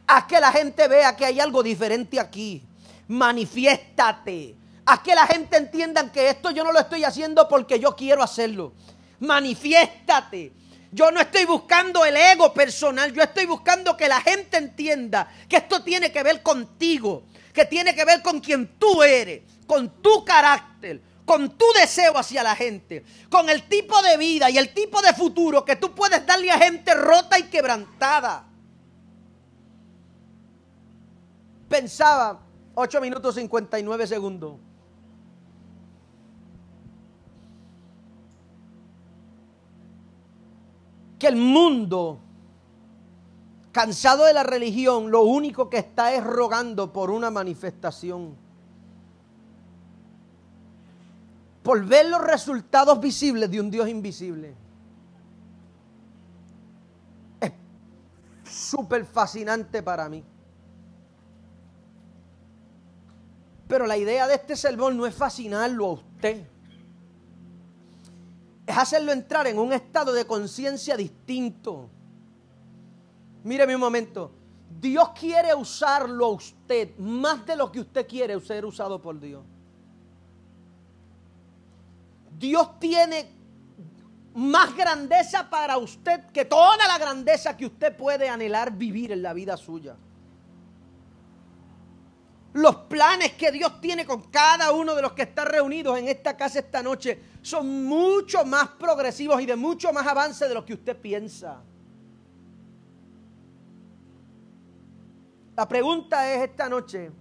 [0.07, 2.61] Haz que la gente vea que hay algo diferente aquí
[3.07, 4.55] manifiéstate.
[4.85, 8.21] Haz que la gente entienda que esto yo no lo estoy haciendo porque yo quiero
[8.21, 8.73] hacerlo.
[9.19, 10.53] Manifiéstate.
[10.95, 15.57] Yo no estoy buscando el ego personal, yo estoy buscando que la gente entienda que
[15.57, 17.23] esto tiene que ver contigo,
[17.53, 22.43] que tiene que ver con quien tú eres, con tu carácter, con tu deseo hacia
[22.43, 26.25] la gente, con el tipo de vida y el tipo de futuro que tú puedes
[26.25, 28.45] darle a gente rota y quebrantada.
[31.67, 32.39] Pensaba,
[32.73, 34.64] 8 minutos 59 segundos.
[41.25, 42.19] Que el mundo,
[43.71, 48.35] cansado de la religión, lo único que está es rogando por una manifestación.
[51.63, 54.53] Por ver los resultados visibles de un Dios invisible.
[57.41, 57.51] Es
[58.47, 60.23] súper fascinante para mí.
[63.67, 66.54] Pero la idea de este sermón no es fascinarlo a usted.
[68.65, 71.89] Es hacerlo entrar en un estado de conciencia distinto.
[73.43, 74.31] Míreme un momento.
[74.79, 79.43] Dios quiere usarlo a usted más de lo que usted quiere ser usado por Dios.
[82.37, 83.31] Dios tiene
[84.33, 89.33] más grandeza para usted que toda la grandeza que usted puede anhelar vivir en la
[89.33, 89.95] vida suya
[92.55, 96.37] los planes que Dios tiene con cada uno de los que están reunidos en esta
[96.37, 100.73] casa esta noche son mucho más progresivos y de mucho más avance de lo que
[100.73, 101.61] usted piensa.
[105.57, 107.11] La pregunta es esta noche,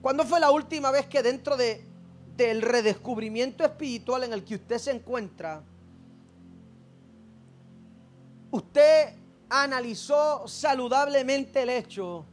[0.00, 1.84] ¿cuándo fue la última vez que dentro de,
[2.38, 5.62] del redescubrimiento espiritual en el que usted se encuentra,
[8.50, 9.14] usted
[9.50, 12.24] analizó saludablemente el hecho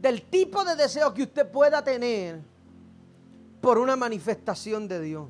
[0.00, 2.40] del tipo de deseo que usted pueda tener
[3.60, 5.28] por una manifestación de Dios.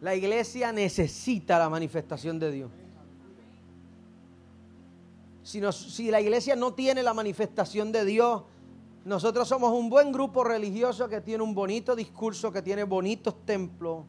[0.00, 2.70] La iglesia necesita la manifestación de Dios.
[5.42, 8.42] Si, si, la iglesia no tiene la manifestación de Dios,
[9.04, 14.04] nosotros somos un buen grupo religioso que tiene un bonito discurso, que tiene bonitos templos,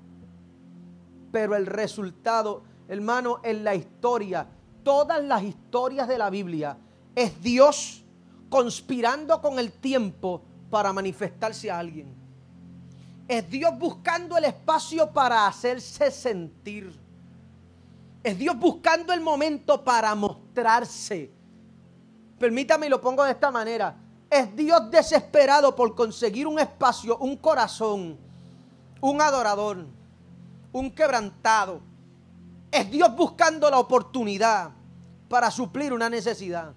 [1.32, 4.48] pero el resultado, hermano, en la historia,
[4.84, 6.78] todas las historias de la Biblia
[7.18, 8.04] es Dios
[8.48, 12.14] conspirando con el tiempo para manifestarse a alguien.
[13.28, 16.96] Es Dios buscando el espacio para hacerse sentir.
[18.22, 21.32] Es Dios buscando el momento para mostrarse.
[22.38, 23.96] Permítame y lo pongo de esta manera.
[24.30, 28.16] Es Dios desesperado por conseguir un espacio, un corazón,
[29.02, 29.88] un adorador,
[30.72, 31.82] un quebrantado.
[32.70, 34.70] Es Dios buscando la oportunidad
[35.28, 36.76] para suplir una necesidad.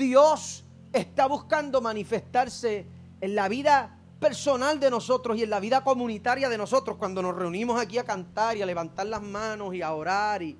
[0.00, 2.86] Dios está buscando manifestarse
[3.20, 7.36] en la vida personal de nosotros y en la vida comunitaria de nosotros cuando nos
[7.36, 10.58] reunimos aquí a cantar y a levantar las manos y a orar y,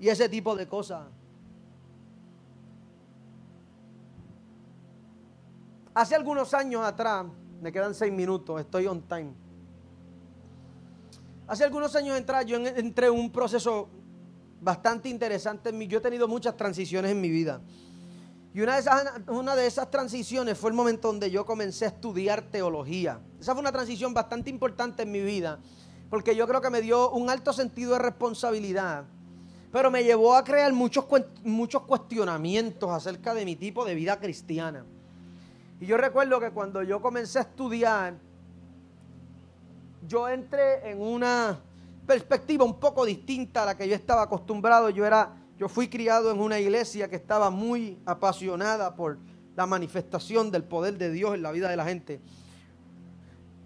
[0.00, 1.06] y ese tipo de cosas.
[5.94, 7.26] Hace algunos años atrás,
[7.60, 9.34] me quedan seis minutos, estoy on time.
[11.46, 13.90] Hace algunos años atrás yo entré en un proceso
[14.62, 15.86] bastante interesante en mí.
[15.86, 17.60] Yo he tenido muchas transiciones en mi vida.
[18.54, 23.18] Y una de, esas, transiciones fue el momento donde yo comencé a estudiar teología.
[23.40, 25.58] Esa fue una transición bastante importante en mi vida,
[26.10, 29.04] porque yo creo que me dio un alto sentido de responsabilidad,
[29.72, 31.06] pero me llevó a crear muchos,
[31.44, 34.84] muchos cuestionamientos acerca de mi tipo de vida cristiana.
[35.80, 38.14] Y yo recuerdo que cuando yo comencé a estudiar,
[40.06, 41.58] yo entré en una
[42.06, 44.90] perspectiva un poco distinta a la que yo estaba acostumbrado.
[44.90, 49.16] Yo era, yo fui criado en una iglesia que estaba muy apasionada por
[49.54, 52.20] la manifestación del poder de Dios en la vida de la gente.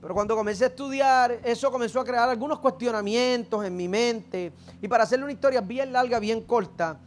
[0.02, 4.52] Pero cuando comencé a estudiar, eso comenzó a crear algunos cuestionamientos en mi mente.
[4.82, 7.00] Y para hacerle una historia bien larga, bien corta,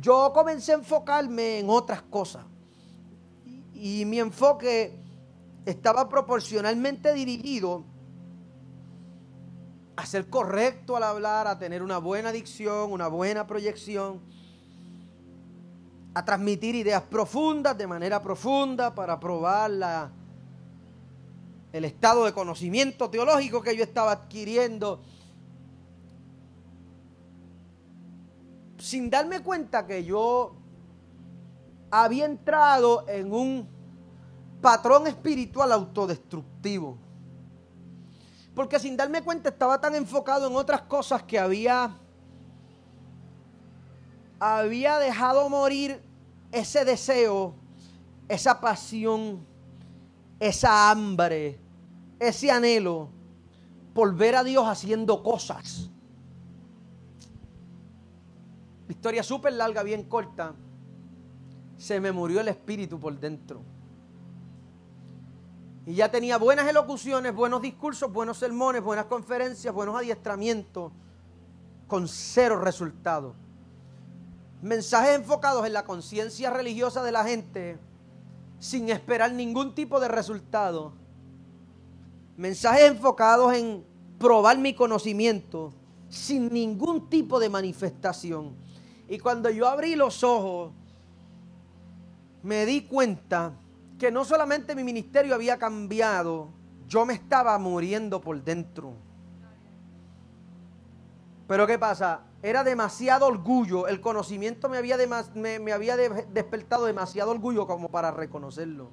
[0.00, 2.46] yo comencé a enfocarme en otras cosas
[3.74, 4.98] y mi enfoque
[5.66, 7.84] estaba proporcionalmente dirigido
[9.96, 14.20] a ser correcto al hablar, a tener una buena dicción, una buena proyección,
[16.14, 20.10] a transmitir ideas profundas de manera profunda para probar la,
[21.72, 25.00] el estado de conocimiento teológico que yo estaba adquiriendo.
[28.78, 30.56] Sin darme cuenta que yo
[31.90, 33.68] había entrado en un
[34.60, 36.98] patrón espiritual autodestructivo.
[38.60, 41.96] Porque sin darme cuenta estaba tan enfocado en otras cosas que había
[44.38, 46.02] había dejado morir
[46.52, 47.54] ese deseo,
[48.28, 49.46] esa pasión,
[50.38, 51.58] esa hambre,
[52.18, 53.08] ese anhelo
[53.94, 55.88] por ver a Dios haciendo cosas.
[58.90, 60.52] Historia súper larga, bien corta
[61.78, 63.62] se me murió el espíritu por dentro.
[65.90, 70.92] Y ya tenía buenas elocuciones, buenos discursos, buenos sermones, buenas conferencias, buenos adiestramientos,
[71.88, 73.34] con cero resultado.
[74.62, 77.76] Mensajes enfocados en la conciencia religiosa de la gente,
[78.60, 80.92] sin esperar ningún tipo de resultado.
[82.36, 83.84] Mensajes enfocados en
[84.16, 85.72] probar mi conocimiento,
[86.08, 88.54] sin ningún tipo de manifestación.
[89.08, 90.70] Y cuando yo abrí los ojos,
[92.44, 93.54] me di cuenta
[94.00, 96.48] que no solamente mi ministerio había cambiado,
[96.88, 98.94] yo me estaba muriendo por dentro.
[101.46, 102.22] Pero ¿qué pasa?
[102.42, 104.96] Era demasiado orgullo, el conocimiento me había,
[105.74, 108.88] había despertado demasiado orgullo como para reconocerlo.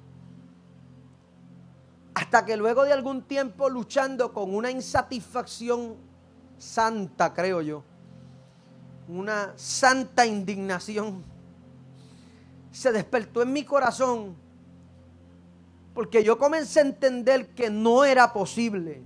[2.12, 5.96] Hasta que luego de algún tiempo luchando con una insatisfacción
[6.58, 7.82] santa, creo yo,
[9.08, 11.24] una santa indignación,
[12.70, 14.47] se despertó en mi corazón
[15.98, 19.02] porque yo comencé a entender que no era posible.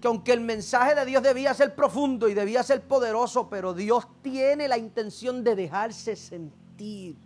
[0.00, 4.08] Que aunque el mensaje de Dios debía ser profundo y debía ser poderoso, pero Dios
[4.22, 7.16] tiene la intención de dejarse sentir.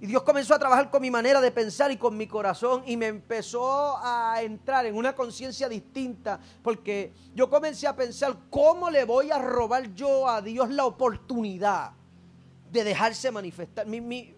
[0.00, 2.96] Y Dios comenzó a trabajar con mi manera de pensar y con mi corazón y
[2.96, 9.04] me empezó a entrar en una conciencia distinta porque yo comencé a pensar cómo le
[9.04, 11.92] voy a robar yo a Dios la oportunidad
[12.72, 13.86] de dejarse manifestar.
[13.86, 14.35] Mi,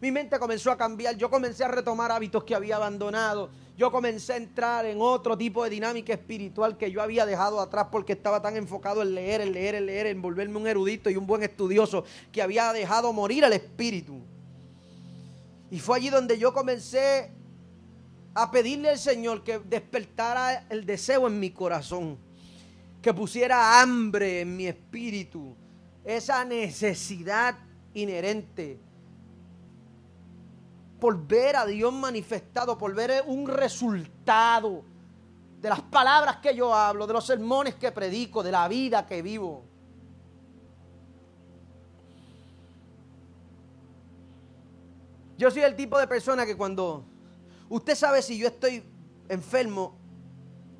[0.00, 4.32] mi mente comenzó a cambiar, yo comencé a retomar hábitos que había abandonado, yo comencé
[4.32, 8.40] a entrar en otro tipo de dinámica espiritual que yo había dejado atrás porque estaba
[8.40, 11.42] tan enfocado en leer, en leer, en leer, en volverme un erudito y un buen
[11.42, 14.20] estudioso que había dejado morir al espíritu.
[15.70, 17.30] Y fue allí donde yo comencé
[18.34, 22.16] a pedirle al Señor que despertara el deseo en mi corazón,
[23.02, 25.54] que pusiera hambre en mi espíritu,
[26.04, 27.56] esa necesidad
[27.92, 28.78] inherente
[31.00, 34.84] por ver a Dios manifestado, por ver un resultado
[35.60, 39.22] de las palabras que yo hablo, de los sermones que predico, de la vida que
[39.22, 39.64] vivo.
[45.36, 47.02] Yo soy el tipo de persona que cuando
[47.70, 48.84] usted sabe si yo estoy
[49.28, 49.96] enfermo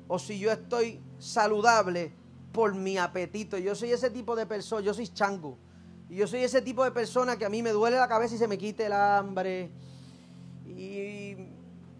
[0.07, 2.13] o si yo estoy saludable
[2.51, 3.57] por mi apetito.
[3.57, 5.57] Yo soy ese tipo de persona, yo soy chango.
[6.09, 8.37] Y yo soy ese tipo de persona que a mí me duele la cabeza y
[8.37, 9.71] se me quite el hambre.
[10.77, 11.37] Y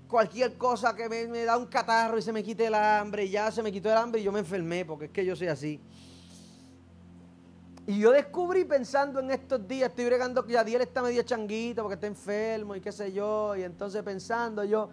[0.08, 3.64] cualquier cosa que me, da un catarro y se me quite el hambre, ya se
[3.64, 5.80] me quitó el hambre y yo me enfermé, porque es que yo soy así.
[7.88, 11.96] Y yo descubrí pensando en estos días, estoy bregando que Yadiel está medio changuito porque
[11.96, 14.90] está enfermo y qué sé yo, y entonces pensando yo,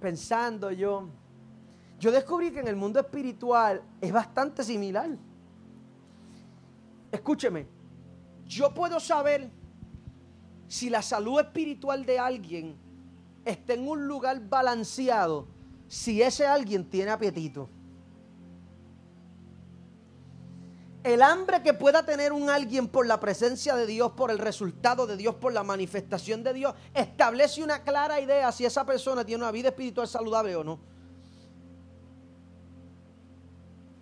[0.00, 1.08] pensando yo,
[1.98, 5.10] yo descubrí que en el mundo espiritual es bastante similar.
[7.12, 7.66] Escúcheme,
[8.46, 9.50] yo puedo saber
[10.72, 12.78] si la salud espiritual de alguien
[13.44, 15.46] está en un lugar balanceado,
[15.86, 17.68] si ese alguien tiene apetito.
[21.04, 25.06] El hambre que pueda tener un alguien por la presencia de Dios, por el resultado
[25.06, 29.42] de Dios, por la manifestación de Dios, establece una clara idea si esa persona tiene
[29.42, 30.80] una vida espiritual saludable o no.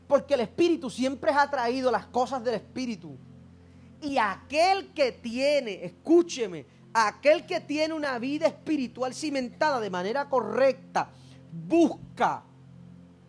[0.07, 3.18] Porque el espíritu siempre ha traído las cosas del espíritu.
[4.03, 11.11] Y aquel que tiene, escúcheme, aquel que tiene una vida espiritual cimentada de manera correcta,
[11.53, 12.42] busca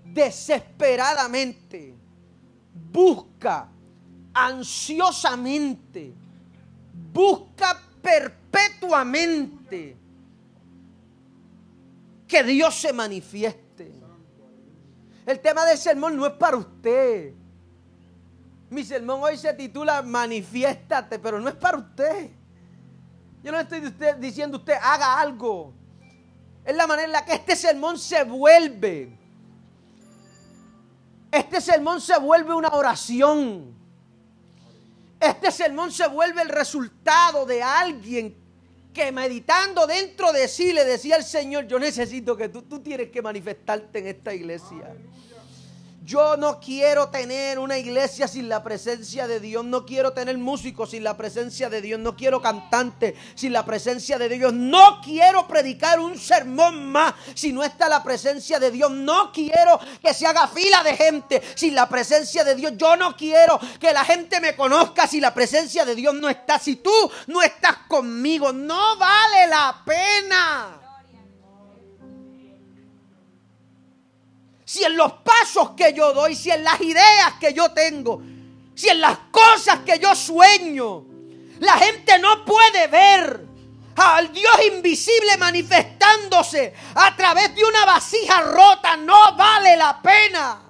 [0.05, 1.95] desesperadamente
[2.91, 3.67] busca
[4.34, 6.13] ansiosamente,
[7.13, 9.97] busca perpetuamente
[12.28, 13.91] que Dios se manifieste.
[15.26, 17.34] El tema del sermón no es para usted.
[18.72, 22.32] Mi sermón hoy se titula Manifiéstate, pero no es para usted.
[23.43, 23.82] Yo no estoy
[24.19, 25.74] diciendo usted haga algo.
[26.65, 29.22] Es la manera en la que este sermón se vuelve
[31.32, 33.74] este sermón se vuelve una oración.
[35.19, 38.36] Este sermón se vuelve el resultado de alguien
[38.93, 43.09] que meditando dentro de sí le decía al Señor, yo necesito que tú, tú tienes
[43.09, 44.93] que manifestarte en esta iglesia.
[46.04, 49.64] Yo no quiero tener una iglesia sin la presencia de Dios.
[49.64, 51.99] No quiero tener músicos sin la presencia de Dios.
[51.99, 54.52] No quiero cantantes sin la presencia de Dios.
[54.52, 58.89] No quiero predicar un sermón más si no está la presencia de Dios.
[58.89, 62.74] No quiero que se haga fila de gente sin la presencia de Dios.
[62.78, 66.58] Yo no quiero que la gente me conozca si la presencia de Dios no está.
[66.58, 70.80] Si tú no estás conmigo, no vale la pena.
[74.72, 78.22] Si en los pasos que yo doy, si en las ideas que yo tengo,
[78.74, 81.03] si en las cosas que yo sueño,
[81.59, 83.47] la gente no puede ver
[83.97, 90.61] al Dios invisible manifestándose a través de una vasija rota, no vale la pena.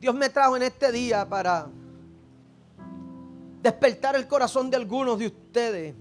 [0.00, 1.68] Dios me trajo en este día para
[3.62, 5.94] despertar el corazón de algunos de ustedes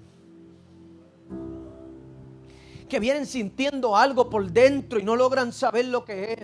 [2.90, 6.40] que vienen sintiendo algo por dentro y no logran saber lo que es.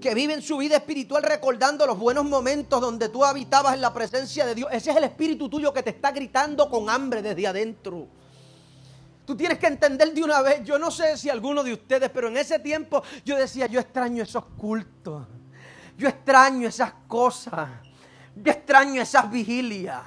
[0.00, 4.44] Que viven su vida espiritual recordando los buenos momentos donde tú habitabas en la presencia
[4.46, 4.68] de Dios.
[4.72, 8.08] Ese es el espíritu tuyo que te está gritando con hambre desde adentro.
[9.24, 12.26] Tú tienes que entender de una vez, yo no sé si alguno de ustedes, pero
[12.26, 15.28] en ese tiempo yo decía, yo extraño esos cultos.
[15.96, 17.68] Yo extraño esas cosas.
[18.36, 20.02] Yo extraño esas vigilias.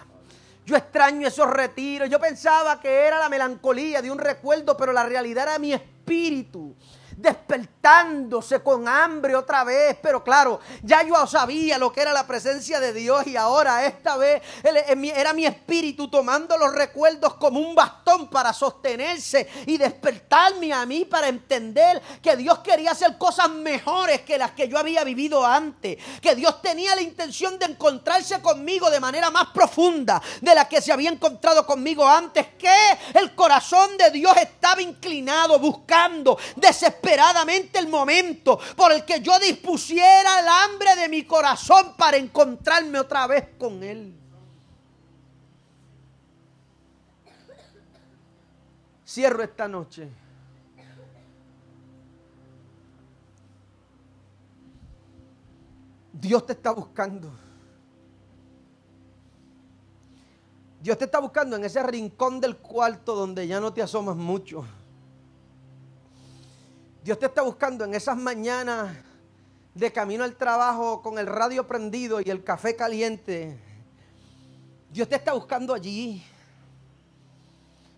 [0.66, 2.10] Yo extraño esos retiros.
[2.10, 6.76] Yo pensaba que era la melancolía de un recuerdo, pero la realidad era mi espíritu
[7.18, 9.98] despertándose con hambre otra vez.
[10.02, 14.18] Pero claro, ya yo sabía lo que era la presencia de Dios y ahora esta
[14.18, 20.86] vez era mi espíritu tomando los recuerdos como un bastón para sostenerse y despertarme a
[20.86, 25.46] mí para entender que Dios quería hacer cosas mejores que las que yo había vivido
[25.46, 25.98] antes.
[26.22, 30.82] Que Dios tenía la intención de encontrarse conmigo de manera más profunda de la que
[30.82, 32.48] se había encontrado conmigo antes.
[32.58, 39.20] Que el corazón de Dios estaba inclinado, buscando, desesperado desesperadamente el momento por el que
[39.20, 44.16] yo dispusiera el hambre de mi corazón para encontrarme otra vez con Él.
[49.06, 50.10] Cierro esta noche.
[56.14, 57.32] Dios te está buscando.
[60.82, 64.66] Dios te está buscando en ese rincón del cuarto donde ya no te asomas mucho.
[67.04, 68.96] Dios te está buscando en esas mañanas
[69.76, 73.60] de camino al trabajo con el radio prendido y el café caliente.
[74.90, 76.24] Dios te está buscando allí.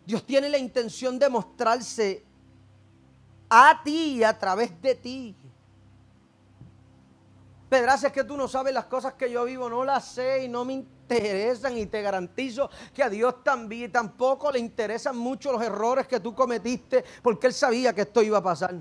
[0.07, 2.23] Dios tiene la intención de mostrarse
[3.47, 5.35] a ti y a través de ti.
[7.69, 10.47] Pedraza, es que tú no sabes las cosas que yo vivo, no las sé y
[10.47, 15.61] no me interesan y te garantizo que a Dios también tampoco le interesan mucho los
[15.61, 18.75] errores que tú cometiste porque Él sabía que esto iba a pasar.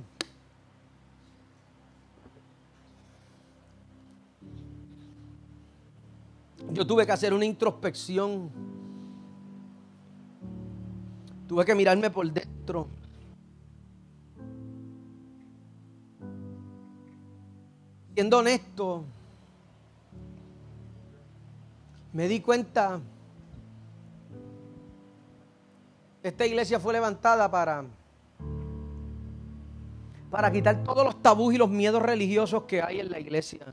[6.75, 8.51] Yo tuve que hacer una introspección.
[11.47, 12.89] Tuve que mirarme por dentro.
[18.12, 19.05] Siendo honesto,
[22.12, 23.01] me di cuenta
[26.25, 27.85] esta iglesia fue levantada para
[30.29, 33.72] para quitar todos los tabús y los miedos religiosos que hay en la iglesia.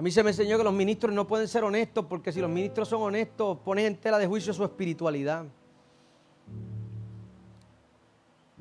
[0.00, 2.48] A mí se me enseñó que los ministros no pueden ser honestos porque si los
[2.48, 5.44] ministros son honestos ponen en tela de juicio su espiritualidad.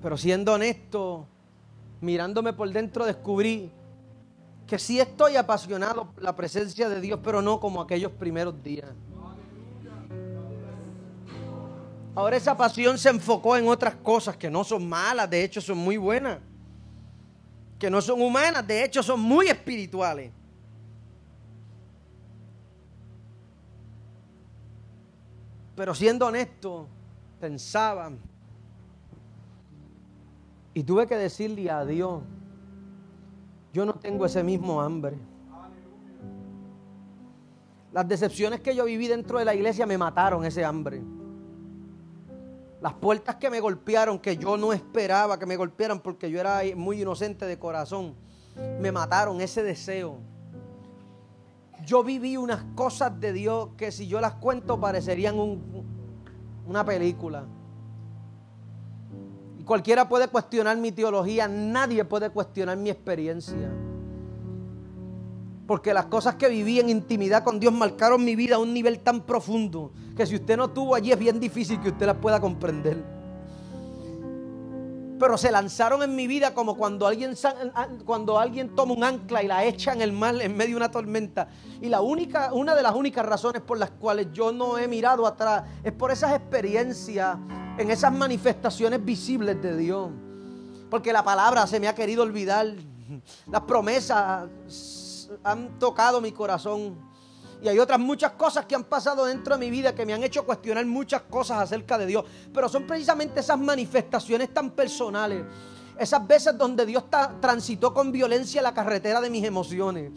[0.02, 1.26] Pero siendo honesto,
[2.02, 3.72] mirándome por dentro descubrí
[4.68, 8.90] que sí estoy apasionado por la presencia de Dios, pero no como aquellos primeros días.
[12.16, 15.78] Ahora esa pasión se enfocó en otras cosas que no son malas, de hecho son
[15.78, 16.40] muy buenas.
[17.80, 20.34] Que no son humanas, de hecho son muy espirituales.
[25.80, 26.88] Pero siendo honesto,
[27.40, 28.12] pensaba
[30.74, 32.22] y tuve que decirle a Dios,
[33.72, 35.16] yo no tengo ese mismo hambre.
[37.94, 41.02] Las decepciones que yo viví dentro de la iglesia me mataron ese hambre.
[42.82, 46.60] Las puertas que me golpearon, que yo no esperaba que me golpearan porque yo era
[46.76, 48.16] muy inocente de corazón,
[48.82, 50.18] me mataron ese deseo.
[51.86, 55.36] Yo viví unas cosas de Dios que si yo las cuento parecerían
[56.66, 57.46] una película.
[59.58, 63.72] Y cualquiera puede cuestionar mi teología, nadie puede cuestionar mi experiencia.
[65.68, 69.00] Porque las cosas que viví en intimidad con Dios marcaron mi vida a un nivel
[69.00, 72.40] tan profundo que si usted no tuvo allí es bien difícil que usted las pueda
[72.40, 73.19] comprender.
[75.20, 77.36] Pero se lanzaron en mi vida como cuando alguien,
[78.06, 80.92] cuando alguien toma un ancla y la echa en el mar en medio de una
[80.92, 81.50] tormenta.
[81.82, 85.28] Y la única, una de las únicas razones por las cuales yo no he mirado
[85.28, 87.38] atrás es por esas experiencias,
[87.78, 90.10] en esas manifestaciones visibles de Dios.
[90.90, 92.68] Porque la palabra se me ha querido olvidar.
[93.48, 94.50] Las promesas
[95.44, 97.09] han tocado mi corazón.
[97.62, 100.24] Y hay otras muchas cosas que han pasado dentro de mi vida que me han
[100.24, 102.26] hecho cuestionar muchas cosas acerca de Dios.
[102.54, 105.44] Pero son precisamente esas manifestaciones tan personales.
[105.98, 107.04] Esas veces donde Dios
[107.42, 110.12] transitó con violencia la carretera de mis emociones.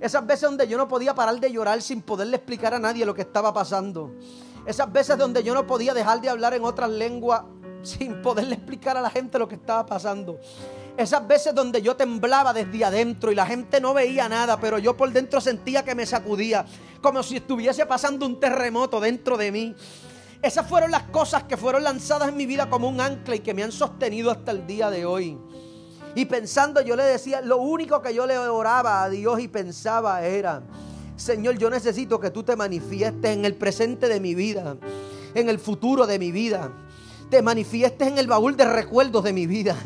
[0.00, 3.14] Esas veces donde yo no podía parar de llorar sin poderle explicar a nadie lo
[3.14, 4.12] que estaba pasando.
[4.66, 7.42] Esas veces donde yo no podía dejar de hablar en otras lenguas
[7.82, 10.38] sin poderle explicar a la gente lo que estaba pasando.
[10.96, 14.96] Esas veces donde yo temblaba desde adentro y la gente no veía nada, pero yo
[14.96, 16.64] por dentro sentía que me sacudía,
[17.02, 19.74] como si estuviese pasando un terremoto dentro de mí.
[20.40, 23.54] Esas fueron las cosas que fueron lanzadas en mi vida como un ancla y que
[23.54, 25.36] me han sostenido hasta el día de hoy.
[26.14, 30.24] Y pensando, yo le decía, lo único que yo le oraba a Dios y pensaba
[30.24, 30.62] era,
[31.16, 34.76] Señor, yo necesito que tú te manifiestes en el presente de mi vida,
[35.34, 36.70] en el futuro de mi vida
[37.34, 39.76] te manifiestes en el baúl de recuerdos de mi vida.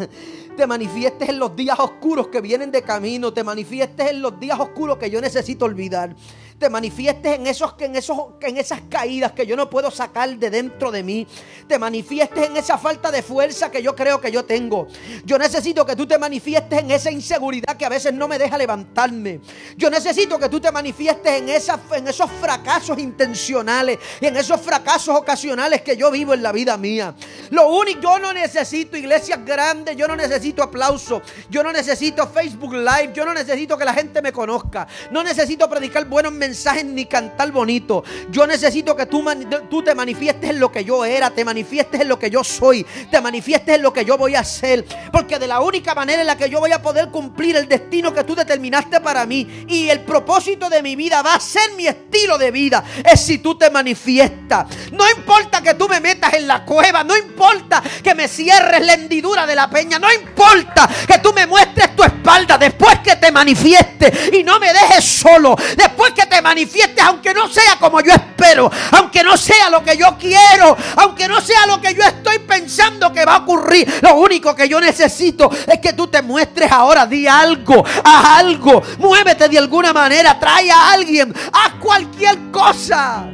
[0.59, 3.33] Te manifiestes en los días oscuros que vienen de camino.
[3.33, 6.17] Te manifiestes en los días oscuros que yo necesito olvidar
[6.59, 10.51] te manifiestes en, esos, en, esos, en esas caídas que yo no puedo sacar de
[10.51, 11.27] dentro de mí.
[11.69, 14.89] Te manifiestes en esa falta de fuerza que yo creo que yo tengo.
[15.25, 18.59] Yo necesito que tú te manifiestes en esa inseguridad que a veces no me deja
[18.59, 19.41] levantarme.
[19.77, 24.61] Yo necesito que tú te manifiestes en, esa, en esos fracasos intencionales y en esos
[24.61, 27.15] fracasos ocasionales que yo vivo en la vida mía.
[27.51, 32.75] Lo único, yo no necesito iglesias grandes, yo no necesito aplausos, yo no necesito Facebook
[32.75, 36.85] Live, yo no necesito que la gente me conozca, no necesito predicar buenos mensajes mensajes
[36.85, 38.03] ni cantar bonito.
[38.31, 39.23] Yo necesito que tú,
[39.69, 42.87] tú te manifiestes en lo que yo era, te manifiestes en lo que yo soy,
[43.11, 44.87] te manifiestes en lo que yo voy a hacer.
[45.13, 48.15] Porque de la única manera en la que yo voy a poder cumplir el destino
[48.15, 51.87] que tú determinaste para mí y el propósito de mi vida va a ser mi
[51.87, 54.67] estilo de vida, es si tú te manifiestas.
[54.93, 58.95] No importa que tú me metas en la cueva, no importa que me cierres la
[58.95, 63.31] hendidura de la peña, no importa que tú me muestres tu espalda después que te
[63.31, 68.13] manifieste y no me dejes solo, después que te manifiestes, aunque no sea como yo
[68.13, 72.39] espero, aunque no sea lo que yo quiero, aunque no sea lo que yo estoy
[72.39, 73.93] pensando que va a ocurrir.
[74.03, 78.81] Lo único que yo necesito es que tú te muestres ahora, di algo, haz algo,
[78.99, 83.27] muévete de alguna manera, trae a alguien, haz cualquier cosa.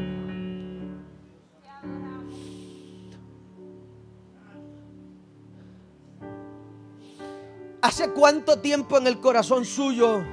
[7.82, 10.24] ¿Hace cuánto tiempo en el corazón suyo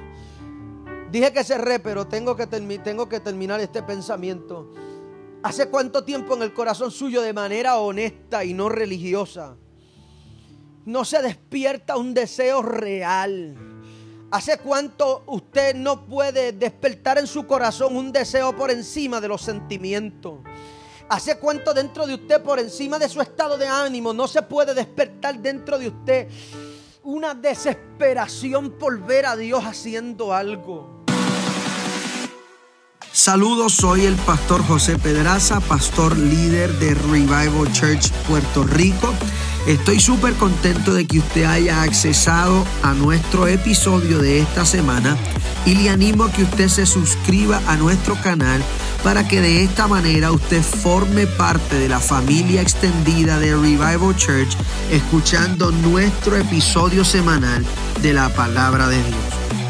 [1.12, 4.72] Dije que cerré, pero tengo que, tengo que terminar este pensamiento.
[5.42, 9.56] ¿Hace cuánto tiempo en el corazón suyo de manera honesta y no religiosa
[10.86, 13.54] no se despierta un deseo real?
[14.30, 19.42] ¿Hace cuánto usted no puede despertar en su corazón un deseo por encima de los
[19.42, 20.40] sentimientos?
[21.10, 24.72] ¿Hace cuánto dentro de usted, por encima de su estado de ánimo, no se puede
[24.72, 26.28] despertar dentro de usted
[27.04, 31.01] una desesperación por ver a Dios haciendo algo.
[33.12, 39.12] Saludos, soy el pastor José Pedraza, pastor líder de Revival Church Puerto Rico.
[39.66, 45.18] Estoy súper contento de que usted haya accesado a nuestro episodio de esta semana
[45.66, 48.62] y le animo a que usted se suscriba a nuestro canal
[49.04, 54.56] para que de esta manera usted forme parte de la familia extendida de Revival Church
[54.90, 57.62] escuchando nuestro episodio semanal
[58.00, 59.61] de la palabra de Dios.